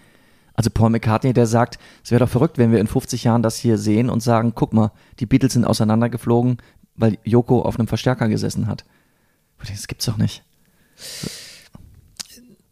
[0.53, 3.57] Also Paul McCartney, der sagt, es wäre doch verrückt, wenn wir in 50 Jahren das
[3.57, 6.57] hier sehen und sagen, guck mal, die Beatles sind auseinandergeflogen,
[6.95, 8.85] weil Yoko auf einem Verstärker gesessen hat.
[9.67, 10.43] Das gibt's doch nicht.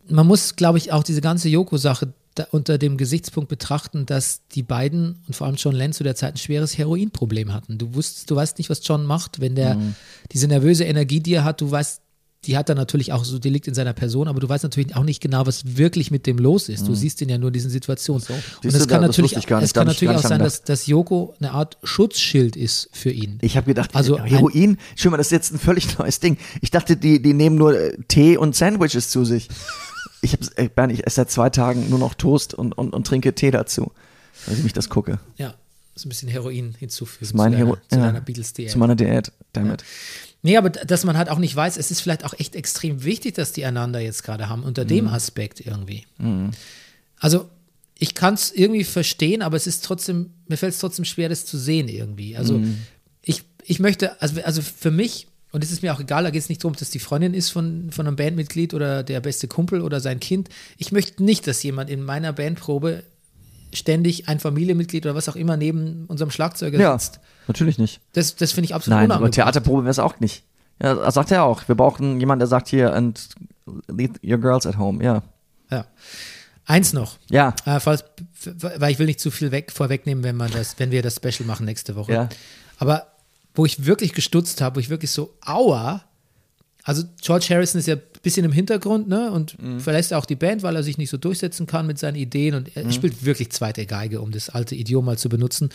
[0.07, 4.63] man muss, glaube ich, auch diese ganze Yoko-Sache da unter dem Gesichtspunkt betrachten, dass die
[4.63, 7.77] beiden und vor allem John Lennon zu der Zeit ein schweres Heroinproblem hatten.
[7.77, 9.77] Du wusstest, du weißt nicht, was John macht, wenn der
[10.31, 12.01] diese nervöse Energie, die er hat, du weißt,
[12.45, 14.95] die hat er natürlich auch so, die liegt in seiner Person, aber du weißt natürlich
[14.95, 16.87] auch nicht genau, was wirklich mit dem los ist.
[16.87, 18.21] Du siehst ihn ja nur in diesen Situationen.
[18.27, 21.33] Und Siehst es kann das natürlich, es kann da natürlich auch sein, dass, dass Yoko
[21.39, 23.37] eine Art Schutzschild ist für ihn.
[23.41, 26.37] Ich habe gedacht, Also ein- Heroin, schau mal, das ist jetzt ein völlig neues Ding.
[26.61, 29.47] Ich dachte, die, die nehmen nur äh, Tee und Sandwiches zu sich.
[30.21, 33.07] Ich habe, äh, Bernd, ich esse seit zwei Tagen nur noch Toast und, und, und
[33.07, 33.91] trinke Tee dazu,
[34.45, 35.19] weil ich mich das gucke.
[35.37, 35.53] Ja,
[35.95, 38.71] so ein bisschen Heroin hinzufügen Das ist mein zu deiner, Hero zu ja, deiner Beatles-Diät.
[38.71, 39.83] Zu meiner Diät, damit.
[40.43, 43.33] Nee, aber dass man halt auch nicht weiß, es ist vielleicht auch echt extrem wichtig,
[43.35, 46.05] dass die einander jetzt gerade haben, unter dem Aspekt irgendwie.
[47.17, 47.49] Also,
[47.97, 51.45] ich kann es irgendwie verstehen, aber es ist trotzdem, mir fällt es trotzdem schwer, das
[51.45, 52.35] zu sehen irgendwie.
[52.35, 52.61] Also,
[53.21, 56.41] ich, ich möchte, also, also für mich, und es ist mir auch egal, da geht
[56.41, 59.81] es nicht darum, dass die Freundin ist von, von einem Bandmitglied oder der beste Kumpel
[59.81, 60.49] oder sein Kind.
[60.77, 63.03] Ich möchte nicht, dass jemand in meiner Bandprobe
[63.73, 67.19] ständig ein Familienmitglied oder was auch immer neben unserem Schlagzeuger Ja, sitzt.
[67.47, 67.99] natürlich nicht.
[68.13, 69.33] Das, das finde ich absolut Nein, aber unangebracht.
[69.35, 70.43] Theaterprobe wäre es auch nicht.
[70.81, 71.67] Ja, das sagt er auch.
[71.67, 73.29] Wir brauchen jemanden, der sagt hier, and
[73.87, 75.03] leave your girls at home.
[75.03, 75.23] Ja.
[75.69, 75.85] Ja.
[76.65, 77.17] Eins noch.
[77.29, 77.53] Ja.
[77.65, 78.05] Äh, falls,
[78.45, 81.45] weil ich will nicht zu viel weg, vorwegnehmen, wenn, man das, wenn wir das Special
[81.45, 82.13] machen nächste Woche.
[82.13, 82.29] Ja.
[82.77, 83.07] Aber
[83.55, 86.03] wo ich wirklich gestutzt habe, wo ich wirklich so, aua,
[86.83, 89.31] also George Harrison ist ja ein bisschen im Hintergrund, ne?
[89.31, 89.79] Und Mhm.
[89.79, 92.55] verlässt auch die Band, weil er sich nicht so durchsetzen kann mit seinen Ideen.
[92.55, 92.83] Und Mhm.
[92.85, 95.69] er spielt wirklich zweite Geige, um das alte Idiom mal zu benutzen.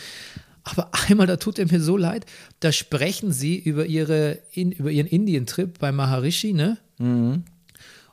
[0.63, 2.25] Aber einmal, da tut er mir so leid,
[2.59, 6.77] da sprechen sie über, ihre, in, über ihren Indien-Trip bei Maharishi, ne?
[6.99, 7.43] Mhm.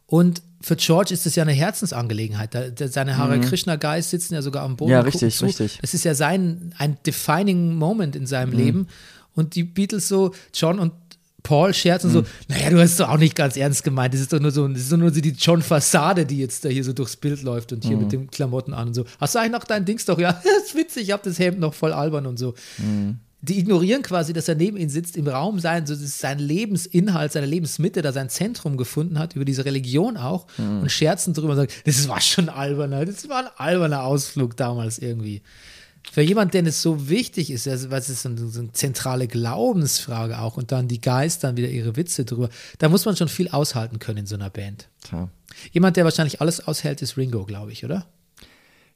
[0.07, 2.55] Und für George ist das ja eine Herzensangelegenheit.
[2.55, 4.90] Da, da, seine Hare Krishna-Guys sitzen ja sogar am Boden.
[4.90, 4.94] Mhm.
[4.94, 5.44] Ja, richtig, zu.
[5.44, 5.78] richtig.
[5.80, 8.57] Das ist ja sein, ein defining Moment in seinem Mhm.
[8.57, 8.86] Leben.
[9.34, 10.92] Und die Beatles so, John und
[11.47, 12.14] Paul scherzen Mhm.
[12.14, 14.12] so, naja, du hast doch auch nicht ganz ernst gemeint.
[14.12, 16.68] Das ist doch nur so, das ist doch nur so die John-Fassade, die jetzt da
[16.68, 17.88] hier so durchs Bild läuft und Mhm.
[17.88, 19.05] hier mit den Klamotten an und so.
[19.20, 20.18] Hast du eigentlich noch dein Dings doch?
[20.18, 22.55] Ja, das ist witzig, ich hab das Hemd noch voll albern und so.
[22.78, 23.18] Mhm.
[23.42, 27.47] Die ignorieren quasi, dass er neben ihnen sitzt, im Raum sein, so sein Lebensinhalt, seine
[27.47, 30.80] Lebensmitte, da sein Zentrum gefunden hat, über diese Religion auch, Mhm.
[30.80, 34.99] und scherzen drüber und sagen, das war schon alberner, das war ein alberner Ausflug damals
[34.99, 35.42] irgendwie.
[36.12, 39.28] Für jemanden, der es so wichtig ist, also, was ist so eine, so eine zentrale
[39.28, 42.48] Glaubensfrage auch, und dann die dann wieder ihre Witze drüber,
[42.78, 44.88] da muss man schon viel aushalten können in so einer Band.
[45.02, 45.28] Tja.
[45.72, 48.07] Jemand, der wahrscheinlich alles aushält, ist Ringo, glaube ich, oder?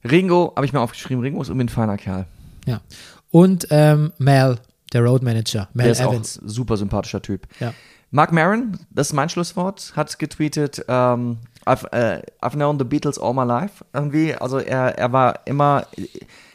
[0.03, 2.25] Ringo, habe ich mir aufgeschrieben, Ringo ist irgendwie ein feiner Kerl.
[2.65, 2.81] Ja.
[3.29, 4.59] Und ähm, Mel,
[4.93, 6.39] der Road Manager, Mel Der ist Evans.
[6.39, 7.47] auch super sympathischer Typ.
[7.59, 7.73] Ja.
[8.09, 13.17] Mark Maron, das ist mein Schlusswort, hat getweetet, ähm, I've, äh, I've known the Beatles
[13.17, 13.85] all my life.
[13.93, 15.87] Irgendwie, also er, er war immer,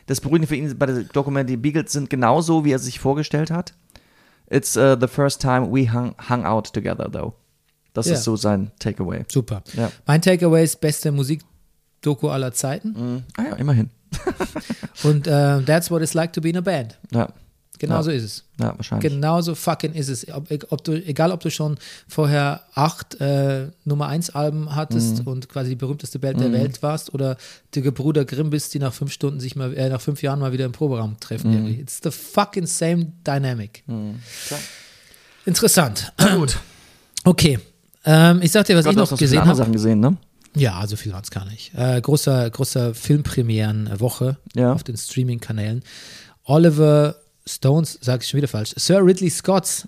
[0.07, 3.50] das Beruhigende für ihn bei der Dokument, die Beatles sind genauso, wie er sich vorgestellt
[3.50, 3.74] hat.
[4.48, 7.34] It's uh, the first time we hung, hung out together, though.
[7.92, 8.14] Das Ja.
[8.14, 9.24] ist so sein Takeaway.
[9.28, 9.62] Super.
[9.74, 9.90] Ja.
[10.07, 13.24] Mein Takeaway ist beste Musikdoku aller Zeiten.
[13.36, 13.90] Ah ja, immerhin.
[15.02, 16.98] Und äh, that's what it's like to be in a band.
[17.11, 17.28] Ja,
[17.79, 18.03] Genau Ja.
[18.03, 18.45] so ist es.
[18.61, 19.11] ja wahrscheinlich.
[19.12, 20.27] Genauso fucking ist es.
[20.33, 21.77] Ob, ob du, egal, ob du schon
[22.09, 25.27] vorher acht äh, Nummer 1 Alben hattest Mhm.
[25.29, 27.37] und quasi die berühmteste Band der Welt warst oder
[27.74, 30.53] der Bruder Grimm bist, die nach fünf Stunden sich mal, äh, nach fünf Jahren mal
[30.53, 31.51] wieder im Proberaum treffen.
[31.64, 31.81] Mhm.
[31.81, 33.83] It's the fucking same dynamic.
[35.45, 36.12] Interessant.
[36.37, 36.57] Gut.
[37.24, 37.59] Okay.
[38.05, 39.57] Ähm, ich sag dir, was Gott, ich noch gesehen habe.
[39.57, 40.16] Sachen gesehen, ne?
[40.55, 41.72] Ja, so viel waren es gar nicht.
[41.74, 44.72] Äh, großer, großer Filmpremieren-Woche Ja.
[44.72, 45.83] auf den Streaming-Kanälen.
[46.45, 47.16] Oliver
[47.49, 48.72] Stones, sag ich schon wieder falsch.
[48.76, 49.86] Sir Ridley Scott's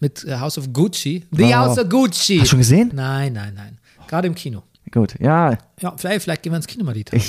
[0.00, 1.24] mit äh, House of Gucci.
[1.30, 1.50] The Mhm.
[1.50, 1.54] Oh.
[1.54, 2.38] House of Gucci.
[2.38, 2.90] Hast du schon gesehen?
[2.94, 3.78] Nein, nein, nein.
[4.08, 4.62] Gerade im Kino.
[4.90, 7.22] Gut, ja, Ja, vielleicht, vielleicht gehen wir ins Kino mal die Tage.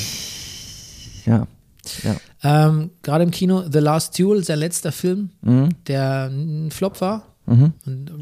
[1.26, 1.46] ja,
[2.04, 2.16] ja.
[2.44, 5.70] Ähm, Gerade im Kino The Last Duel, sein letzter Film, Mhm.
[5.88, 7.28] der ein Flop war.
[7.46, 7.74] Und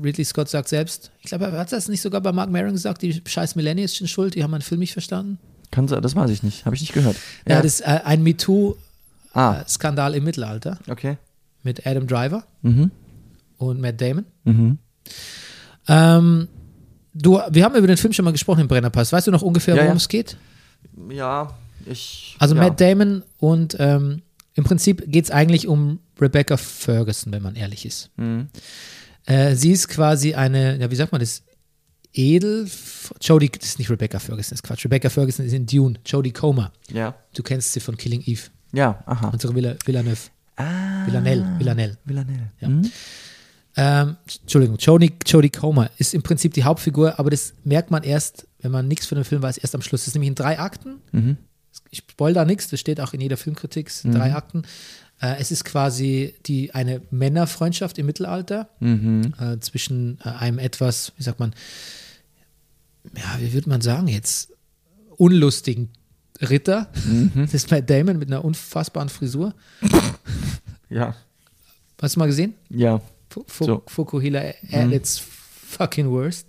[0.04, 3.04] Ridley Scott sagt selbst, ich glaube, er hat das nicht sogar bei Mark Maron gesagt,
[3.04, 5.38] die scheiß Millennials sind schuld, die haben meinen Film nicht verstanden.
[5.70, 6.66] Kann sein, das weiß ich nicht.
[6.66, 7.16] Habe ich nicht gehört.
[7.48, 10.80] Ja, das ist äh, ein ah, MeToo-Skandal im Mittelalter.
[10.90, 11.18] okay.
[11.64, 12.91] Mit Adam Driver Mhm.
[13.57, 14.26] und Matt Damon.
[15.88, 16.47] Ähm,
[17.14, 19.12] du, wir haben über den Film schon mal gesprochen im Brennerpass.
[19.12, 19.97] Weißt du noch ungefähr, Ja, worum ja.
[19.97, 20.38] es geht?
[21.10, 22.36] Ja, ich.
[22.39, 22.62] Also ja.
[22.62, 24.22] Matt Damon und ähm,
[24.55, 28.10] im Prinzip geht es eigentlich um Rebecca Ferguson, wenn man ehrlich ist.
[28.18, 28.47] Mhm.
[29.26, 31.43] Äh, sie ist quasi eine, ja, wie sagt man das?
[32.12, 32.68] Edel.
[33.22, 34.84] Jodie, das ist nicht Rebecca Ferguson, das ist Quatsch.
[34.86, 35.95] Rebecca Ferguson ist in Dune.
[36.05, 36.72] Jodie Comer.
[36.91, 37.16] Ja.
[37.36, 38.41] Du kennst sie von Killing Eve.
[38.74, 39.30] Ja, aha.
[39.30, 40.18] Unsere Villa, Villeneuve.
[40.60, 41.05] Ah.
[41.05, 41.45] Villanelle.
[41.57, 41.97] Villanelle.
[42.05, 42.51] Villanelle.
[42.60, 42.70] Ja.
[43.78, 48.45] Ähm, Entschuldigung, Jodie, Jodie Comer ist im Prinzip die Hauptfigur, aber das merkt man erst,
[48.60, 50.01] wenn man nichts von dem Film weiß, erst am Schluss.
[50.01, 50.97] Das ist nämlich in drei Akten.
[51.89, 54.64] Ich spoil da nichts, das steht auch in jeder Filmkritik, es sind drei Akten.
[55.22, 61.24] Äh, es ist quasi die, eine Männerfreundschaft im Mittelalter äh, zwischen äh, einem etwas, wie
[61.24, 61.53] sagt man,
[63.16, 64.51] ja, wie würde man sagen jetzt,
[65.16, 65.89] unlustigen
[66.41, 66.91] Ritter.
[67.36, 69.53] Das ist Matt Damon mit einer unfassbaren Frisur.
[70.90, 71.16] Ja.
[72.02, 72.54] Hast du mal gesehen?
[72.70, 73.02] Ja.
[73.30, 73.84] Fu- So.
[73.88, 74.40] Fukuhila
[74.72, 76.48] at its fucking worst.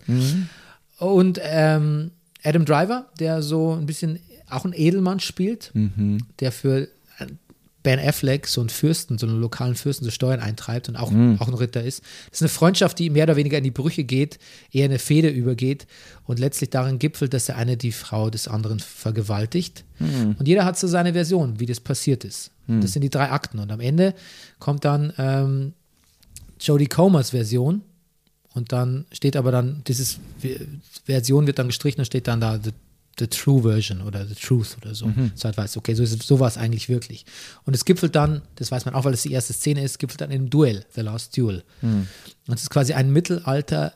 [0.98, 2.10] Und ähm,
[2.42, 4.18] Adam Driver, der so ein bisschen
[4.48, 5.72] auch ein Edelmann spielt,
[6.40, 6.88] der für
[7.82, 11.48] Ben Affleck so einen Fürsten, so einen lokalen Fürsten so Steuern eintreibt und auch, auch
[11.48, 12.02] ein Ritter ist.
[12.30, 14.38] Das ist eine Freundschaft, die mehr oder weniger in die Brüche geht,
[14.70, 15.86] eher eine Fehde übergeht
[16.26, 19.84] und letztlich darin gipfelt, dass der eine die Frau des anderen vergewaltigt.
[20.38, 22.50] Und jeder hat so seine Version, wie das passiert ist.
[22.66, 23.58] Das sind die drei Akten.
[23.58, 24.14] Und am Ende
[24.58, 25.72] kommt dann ähm,
[26.60, 27.82] Jodie Comers Version
[28.54, 30.48] und dann steht aber dann, dieses V-
[31.04, 32.70] Version wird dann gestrichen und steht dann da the,
[33.18, 35.12] the True Version oder The Truth oder so.
[35.34, 37.26] So halt weiß, okay, so, ist so war es eigentlich wirklich.
[37.64, 40.20] Und es gipfelt dann, das weiß man auch, weil es die erste Szene ist, gipfelt
[40.20, 41.62] dann in einem Duell, The Last Duel.
[41.82, 42.08] Und
[42.48, 43.92] es ist quasi ein Mittelalter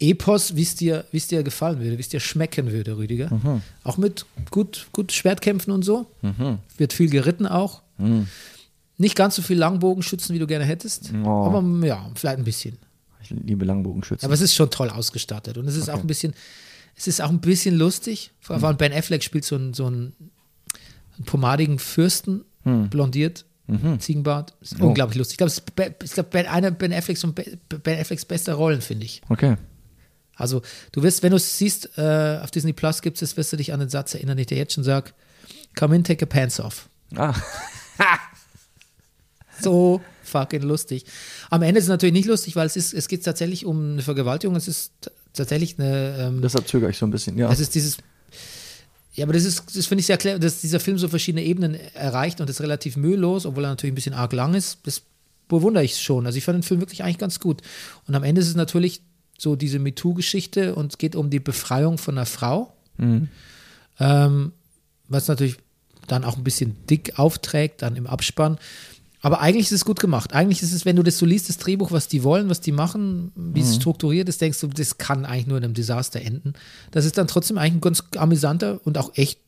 [0.00, 3.60] Epos, wie es dir, wie es dir gefallen würde, wie es dir schmecken würde, Rüdiger.
[3.84, 6.06] Auch mit gut, gut Schwertkämpfen und so.
[6.76, 7.82] Wird viel geritten auch.
[8.96, 11.12] Nicht ganz so viel Langbogenschützen, wie du gerne hättest.
[11.24, 11.46] Oh.
[11.46, 12.78] Aber ja, vielleicht ein bisschen.
[13.22, 14.24] Ich liebe Langbogenschützen.
[14.24, 15.58] Aber es ist schon toll ausgestattet.
[15.58, 16.34] Und es ist auch ein bisschen,
[16.96, 18.32] es ist auch ein bisschen lustig.
[18.40, 20.14] Vor allem Ben Affleck spielt so einen, so einen,
[21.16, 23.44] einen pomadigen Fürsten, blondiert,
[23.98, 24.54] Ziegenbart.
[24.60, 25.34] Ist unglaublich lustig.
[25.34, 28.54] Ich glaube, es ist ich glaube, ben, einer Ben Afflecks, und Be- ben Afflecks bester
[28.54, 29.22] Rollen, finde ich.
[29.28, 29.56] okay.
[30.36, 33.56] Also, du wirst, wenn du es siehst, äh, auf Disney Plus gibt es, wirst du
[33.56, 35.12] dich an den Satz erinnern, den ich dir jetzt schon sage:
[35.78, 36.88] Come in, take your pants off.
[37.14, 37.34] Ah.
[39.60, 41.04] So fucking lustig.
[41.50, 44.02] Am Ende ist es natürlich nicht lustig, weil es ist, es geht tatsächlich um eine
[44.02, 44.56] Vergewaltigung.
[44.56, 44.92] Es ist
[45.34, 47.36] tatsächlich eine, ähm, Deshalb zögere ich so ein bisschen.
[47.36, 47.50] Ja.
[47.50, 47.98] es ist dieses,
[49.14, 51.74] ja, aber das ist, das finde ich sehr klar, dass dieser Film so verschiedene Ebenen
[51.94, 54.78] erreicht und ist relativ mühelos, obwohl er natürlich ein bisschen arg lang ist.
[54.84, 55.02] Das
[55.46, 56.26] bewundere ich schon.
[56.26, 57.62] Also ich fand den Film wirklich eigentlich ganz gut.
[58.08, 59.02] Und am Ende ist es natürlich
[59.38, 62.74] so diese MeToo-Geschichte und es geht um die Befreiung von einer Frau.
[64.00, 64.52] Ähm,
[65.08, 65.58] was natürlich
[66.08, 68.58] dann auch ein bisschen dick aufträgt, dann im Abspann.
[69.24, 70.34] Aber eigentlich ist es gut gemacht.
[70.34, 72.72] Eigentlich ist es, wenn du das so liest, das Drehbuch, was die wollen, was die
[72.72, 76.52] machen, wie es strukturiert ist, denkst du, das kann eigentlich nur in einem Desaster enden.
[76.90, 79.40] Dass es dann trotzdem eigentlich ein ganz amüsanter und auch echt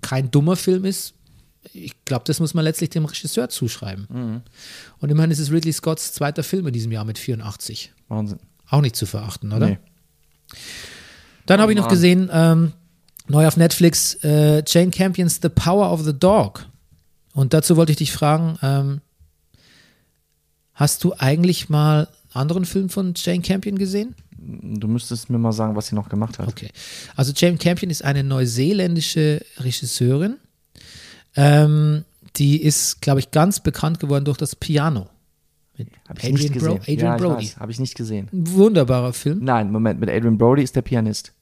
[0.00, 1.14] kein dummer Film ist.
[1.72, 4.06] Ich glaube, das muss man letztlich dem Regisseur zuschreiben.
[5.00, 7.92] Und immerhin ist es Ridley Scotts zweiter Film in diesem Jahr mit 84.
[8.06, 8.38] Wahnsinn.
[8.70, 9.70] Auch nicht zu verachten, oder?
[9.70, 9.78] Nee.
[11.46, 12.74] Dann habe ich noch gesehen, ähm,
[13.26, 16.64] neu auf Netflix, äh, Jane Campions The Power of the Dog.
[17.38, 19.00] Und dazu wollte ich dich fragen, ähm,
[20.74, 24.16] hast du eigentlich mal einen anderen Film von Jane Campion gesehen?
[24.36, 26.48] Du müsstest mir mal sagen, was sie noch gemacht hat.
[26.48, 26.68] Okay.
[27.14, 30.38] Also Jane Campion ist eine neuseeländische Regisseurin.
[31.36, 35.06] Ähm, die ist, glaube ich, ganz bekannt geworden durch das Piano.
[35.76, 36.74] Mit Habe ich nicht Adrian, gesehen.
[36.74, 37.46] Bro Adrian ja, Brody.
[37.56, 38.28] Habe ich nicht gesehen.
[38.32, 39.44] Wunderbarer Film.
[39.44, 41.32] Nein, Moment, mit Adrian Brody ist der Pianist.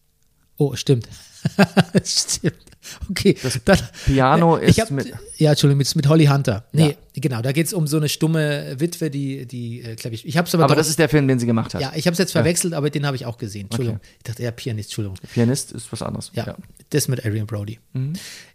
[0.58, 1.08] Oh, stimmt.
[2.04, 2.65] stimmt.
[3.10, 3.36] Okay.
[3.64, 6.64] dann, Piano ich ist hab, mit- Ja, Entschuldigung, mit, mit Holly Hunter.
[6.72, 7.20] Nee, Ja.
[7.20, 10.18] genau, da geht es um so eine stumme Witwe, die, die äh, Klavier.
[10.24, 11.80] Ich habe es aber, Aber doch- das ist der Film, den sie gemacht hat.
[11.80, 13.62] Ja, ich habe es jetzt verwechselt, aber den habe ich auch gesehen.
[13.66, 14.00] Entschuldigung.
[14.18, 15.18] Ich dachte, ja, Pianist, Entschuldigung.
[15.32, 16.30] Pianist ist was anderes.
[16.34, 16.56] Ja,
[16.90, 17.78] das mit Adrian Brody.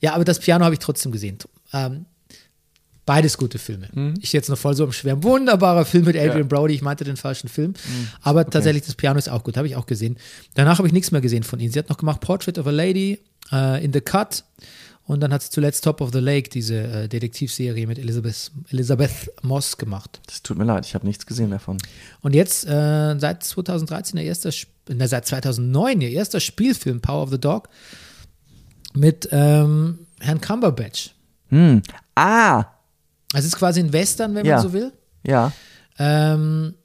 [0.01, 1.37] Ja, aber das Piano habe ich trotzdem gesehen.
[1.73, 2.05] Ähm,
[3.05, 3.89] beides gute Filme.
[4.21, 5.23] Ich jetzt noch voll so im Schwärmen.
[5.23, 6.43] Wunderbarer Film mit Adrian Ja.
[6.43, 6.73] Brody.
[6.75, 7.73] Ich meinte den falschen Film.
[8.21, 9.57] Aber tatsächlich, das Piano ist auch gut.
[9.57, 10.17] Habe ich auch gesehen.
[10.53, 11.71] Danach habe ich nichts mehr gesehen von ihnen.
[11.73, 13.19] Sie hat noch gemacht Portrait of a Lady,
[13.51, 14.43] äh, In the Cut.
[15.05, 19.11] Und dann hat sie zuletzt Top of the Lake, diese äh, Detektivserie mit Elizabeth, Elizabeth
[19.41, 20.21] Moss gemacht.
[20.27, 21.77] Das tut mir leid, ich habe nichts gesehen davon.
[22.21, 24.51] Und jetzt äh, seit 2013 ihr erster,
[24.87, 27.67] na, seit 2009 ihr erster Spielfilm Power of the Dog
[28.93, 31.11] mit ähm, Herrn Cumberbatch.
[31.49, 31.81] Hm.
[32.15, 32.59] Ah,
[33.33, 34.57] Also es ist quasi ein Western, wenn Ja.
[34.57, 34.93] man so will.
[35.25, 35.51] ja.
[35.99, 36.75] Ähm,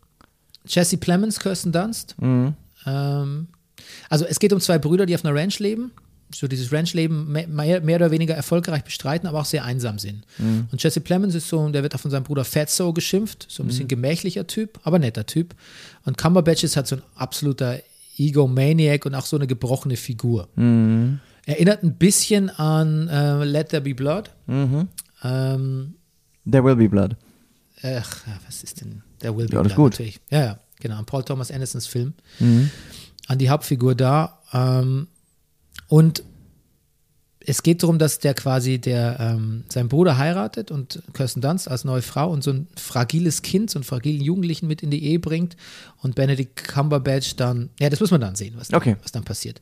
[0.67, 2.21] Jesse Plemons, Kirsten Dunst.
[2.21, 2.55] Mhm.
[2.87, 3.49] Ähm,
[4.11, 5.93] also es geht um zwei Brüder, die auf einer Ranch leben.
[6.35, 10.25] So dieses Ranchleben me- mehr, mehr oder weniger erfolgreich bestreiten, aber auch sehr einsam sind.
[10.39, 10.67] Mhm.
[10.73, 13.67] Und Jesse Plemons ist so, der wird auch von seinem Bruder Fatso geschimpft, so ein
[13.67, 13.69] Mhm.
[13.69, 15.55] bisschen gemächlicher Typ, aber netter Typ.
[16.05, 17.79] Und Cumberbatch ist halt so ein absoluter
[18.19, 20.49] Egomaniac und auch so eine gebrochene Figur.
[20.57, 21.21] Mhm.
[21.45, 24.31] Erinnert ein bisschen an äh, Let There Be Blood.
[24.47, 24.89] Mhm.
[25.23, 25.95] Ähm,
[26.51, 27.17] There will be blood.
[27.83, 29.03] Ach, was ist denn?
[29.23, 29.93] Der Will Be Ja, Blood, gut.
[29.93, 30.19] natürlich.
[30.31, 30.59] Ja, ja.
[30.81, 32.15] genau, an Paul Thomas Andersons Film,
[33.29, 34.41] an die Hauptfigur da.
[34.53, 35.07] Ähm,
[35.89, 36.23] und
[37.49, 41.85] es geht darum, dass der quasi der ähm, sein Bruder heiratet und Kirsten Dunst als
[41.85, 45.21] neue Frau und so ein fragiles Kind, so einen fragilen Jugendlichen mit in die Ehe
[45.21, 45.57] bringt
[46.03, 48.97] und Benedict Cumberbatch dann, ja, das muss man dann sehen, was, dann, Okay.
[49.01, 49.61] was dann passiert.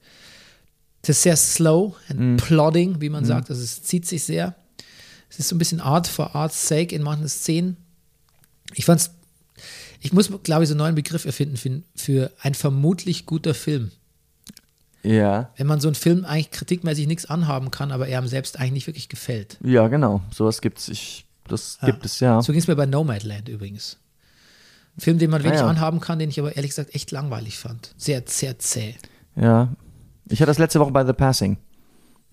[1.02, 4.54] Es ist sehr slow and plodding, wie man sagt, also es zieht sich sehr.
[5.28, 7.76] Es ist so ein bisschen Art for Art's sake in manchen Szenen.
[8.72, 9.10] Ich fand's,
[10.00, 13.90] ich muss, glaube ich, so einen neuen Begriff erfinden für, für ein vermutlich guter Film
[15.04, 15.50] Ja.
[15.56, 18.72] wenn man so einen Film eigentlich kritikmäßig nichts anhaben kann, aber er ihm selbst eigentlich
[18.72, 19.58] nicht wirklich gefällt.
[19.62, 20.22] Ja, genau.
[20.32, 20.88] Sowas gibt's.
[20.88, 22.40] Ich, das gibt es ja.
[22.42, 23.98] So ging es mir bei Nomadland übrigens.
[24.96, 25.68] Ein Film, den man wenig Ah, ja.
[25.68, 27.92] anhaben kann, den ich aber ehrlich gesagt echt langweilig fand.
[27.98, 28.94] Sehr, sehr zäh.
[29.36, 29.68] Ja.
[30.28, 31.58] Ich hatte das letzte Woche bei The Passing.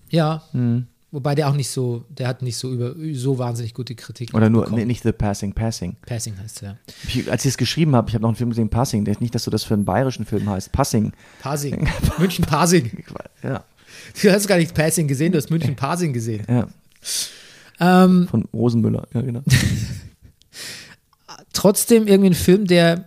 [0.08, 0.86] Ja, Hm.
[1.12, 4.34] Wobei der auch nicht so, der hat nicht so über so wahnsinnig gute Kritik.
[4.34, 5.96] Oder nur, nee, nicht The Passing, Passing.
[6.04, 6.78] Passing heißt der.
[7.06, 9.04] Ich, als ich es geschrieben habe, ich habe noch einen Film gesehen, Passing.
[9.20, 10.72] Nicht, dass du das für einen bayerischen Film heißt.
[10.72, 11.12] Passing.
[11.40, 11.88] Pasing.
[12.18, 13.04] München Pasing.
[13.44, 13.64] Ja.
[14.22, 16.44] Du hast gar nicht Passing gesehen, du hast München Pasing gesehen.
[16.48, 16.66] ja.
[17.80, 19.06] Ähm, Von Rosenmüller.
[19.12, 19.42] Ja, genau.
[21.52, 23.06] trotzdem irgendwie ein Film, der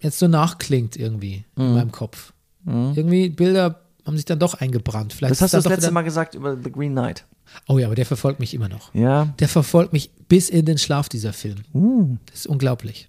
[0.00, 1.64] jetzt so nachklingt irgendwie Mhm.
[1.64, 2.32] in meinem Kopf.
[2.66, 5.12] Irgendwie Bilder haben sich dann doch eingebrannt.
[5.12, 7.24] Vielleicht Das hast du das letzte Mal gesagt über The Green Knight.
[7.68, 8.92] Oh ja, aber der verfolgt mich immer noch.
[8.94, 9.32] Ja.
[9.38, 11.56] Der verfolgt mich bis in den Schlaf, dieser Film.
[11.72, 12.16] Uh.
[12.26, 13.08] Das ist unglaublich.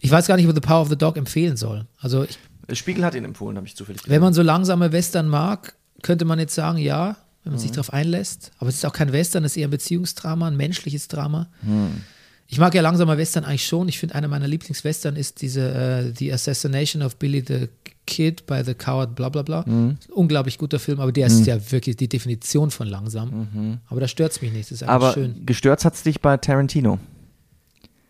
[0.00, 1.86] Ich weiß gar nicht, ob The Power of the Dog empfehlen soll.
[2.00, 5.74] Also, ich, Spiegel hat ihn empfohlen, habe ich zufällig wenn man so langsame Western mag,
[6.02, 7.62] könnte man jetzt sagen, ja, wenn man Mhm.
[7.62, 8.50] sich darauf einlässt.
[8.58, 11.48] Aber es ist auch kein Western, es ist eher ein Beziehungsdrama, ein menschliches Drama.
[11.62, 12.02] Mhm.
[12.48, 13.88] Ich mag ja langsame Western eigentlich schon.
[13.88, 17.68] Ich finde, einer meiner Lieblingswestern ist diese äh, The Assassination of Billy the
[18.10, 19.64] Kid by the Coward, bla bla bla.
[19.66, 19.96] Mhm.
[20.10, 23.80] Unglaublich guter Film, aber der ist ja wirklich die Definition von langsam.
[23.88, 24.70] Aber da stört es mich nicht.
[24.70, 25.22] Das ist einfach Mhm.
[25.24, 25.46] Aber schön.
[25.46, 26.98] gestört hat es dich bei Tarantino.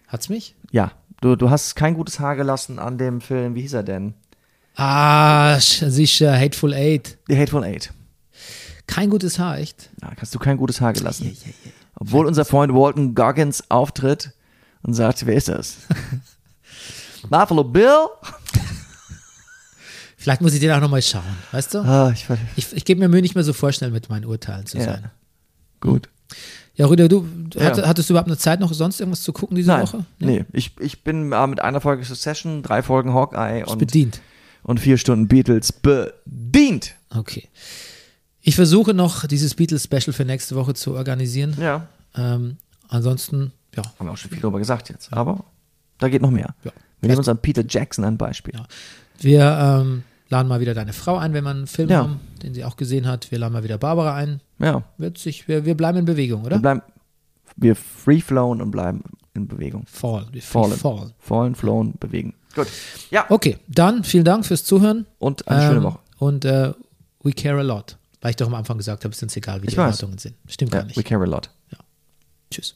[0.09, 0.55] Hat's mich?
[0.73, 0.93] Ja.
[1.21, 4.15] Du, du hast kein gutes Haar gelassen an dem Film, wie hieß er denn?
[4.75, 7.19] Ah, sicher, Hateful Eight.
[7.29, 7.93] The Hateful Eight.
[8.87, 9.91] Kein gutes Haar, echt?
[10.01, 11.37] Da hast du kein gutes Haar gelassen.
[11.95, 14.33] Obwohl unser Freund Walton Goggins auftritt
[14.83, 15.77] und sagt, wer ist das?
[17.29, 18.07] Buffalo Bill?
[20.21, 21.79] Vielleicht muss ich den auch nochmal schauen, weißt du?
[21.79, 24.77] Ah, ich, Ich, ich gebe mir Mühe, nicht mehr so vorschnell mit meinen Urteilen zu
[24.77, 24.85] ja.
[24.85, 25.11] sein.
[25.81, 26.11] Gut.
[26.75, 27.75] Ja, Rüder, du, Ja.
[27.87, 30.05] Hattest, du überhaupt eine Zeit noch sonst irgendwas zu gucken diese Nein, Woche?
[30.19, 30.45] nee.
[30.53, 34.21] Ich, ich bin äh, mit einer Folge Succession, drei Folgen Hawkeye und, bedient.
[34.63, 36.97] und vier Stunden Beatles bedient.
[37.09, 37.49] Okay.
[38.43, 41.57] Ich versuche noch dieses Beatles-Special für nächste Woche zu organisieren.
[41.59, 41.87] Ja.
[42.15, 42.59] Ähm,
[42.89, 45.11] ansonsten, ja, Haben wir auch schon viel darüber gesagt jetzt.
[45.15, 45.45] Aber
[45.97, 46.55] da geht noch mehr.
[46.63, 46.73] Ja.
[47.01, 48.53] Wir nehmen uns an Peter Jackson ein Beispiel.
[48.55, 48.67] Ja.
[49.21, 51.99] wir ähm, laden mal wieder deine Frau ein, wenn wir einen Film Ja.
[51.99, 53.31] haben, den sie auch gesehen hat.
[53.31, 54.41] Wir laden mal wieder Barbara ein.
[54.59, 54.83] Ja.
[54.97, 56.59] Wird sich, wir, wir bleiben in Bewegung, Wir oder?
[56.61, 56.83] bleiben,
[57.57, 59.03] wir free flown und bleiben
[59.35, 59.85] in Bewegung.
[59.87, 60.27] Fall.
[60.33, 60.73] Wir Fallen.
[60.73, 61.13] Fall.
[61.19, 62.35] Fallen, flown, bewegen.
[62.55, 62.67] Gut.
[63.11, 63.27] Ja.
[63.29, 65.07] Okay, dann vielen Dank fürs Zuhören.
[65.19, 65.99] Und eine schöne Ähm, Woche.
[66.19, 66.73] Und äh,
[67.23, 67.97] we care a lot.
[68.21, 69.87] Weil ich doch am Anfang gesagt habe, es ist uns egal, wie Ich die weiß.
[69.97, 70.35] Erwartungen sind.
[70.49, 70.97] Stimmt Ja, gar nicht.
[70.97, 71.51] we care a lot.
[72.53, 72.69] Tschüss.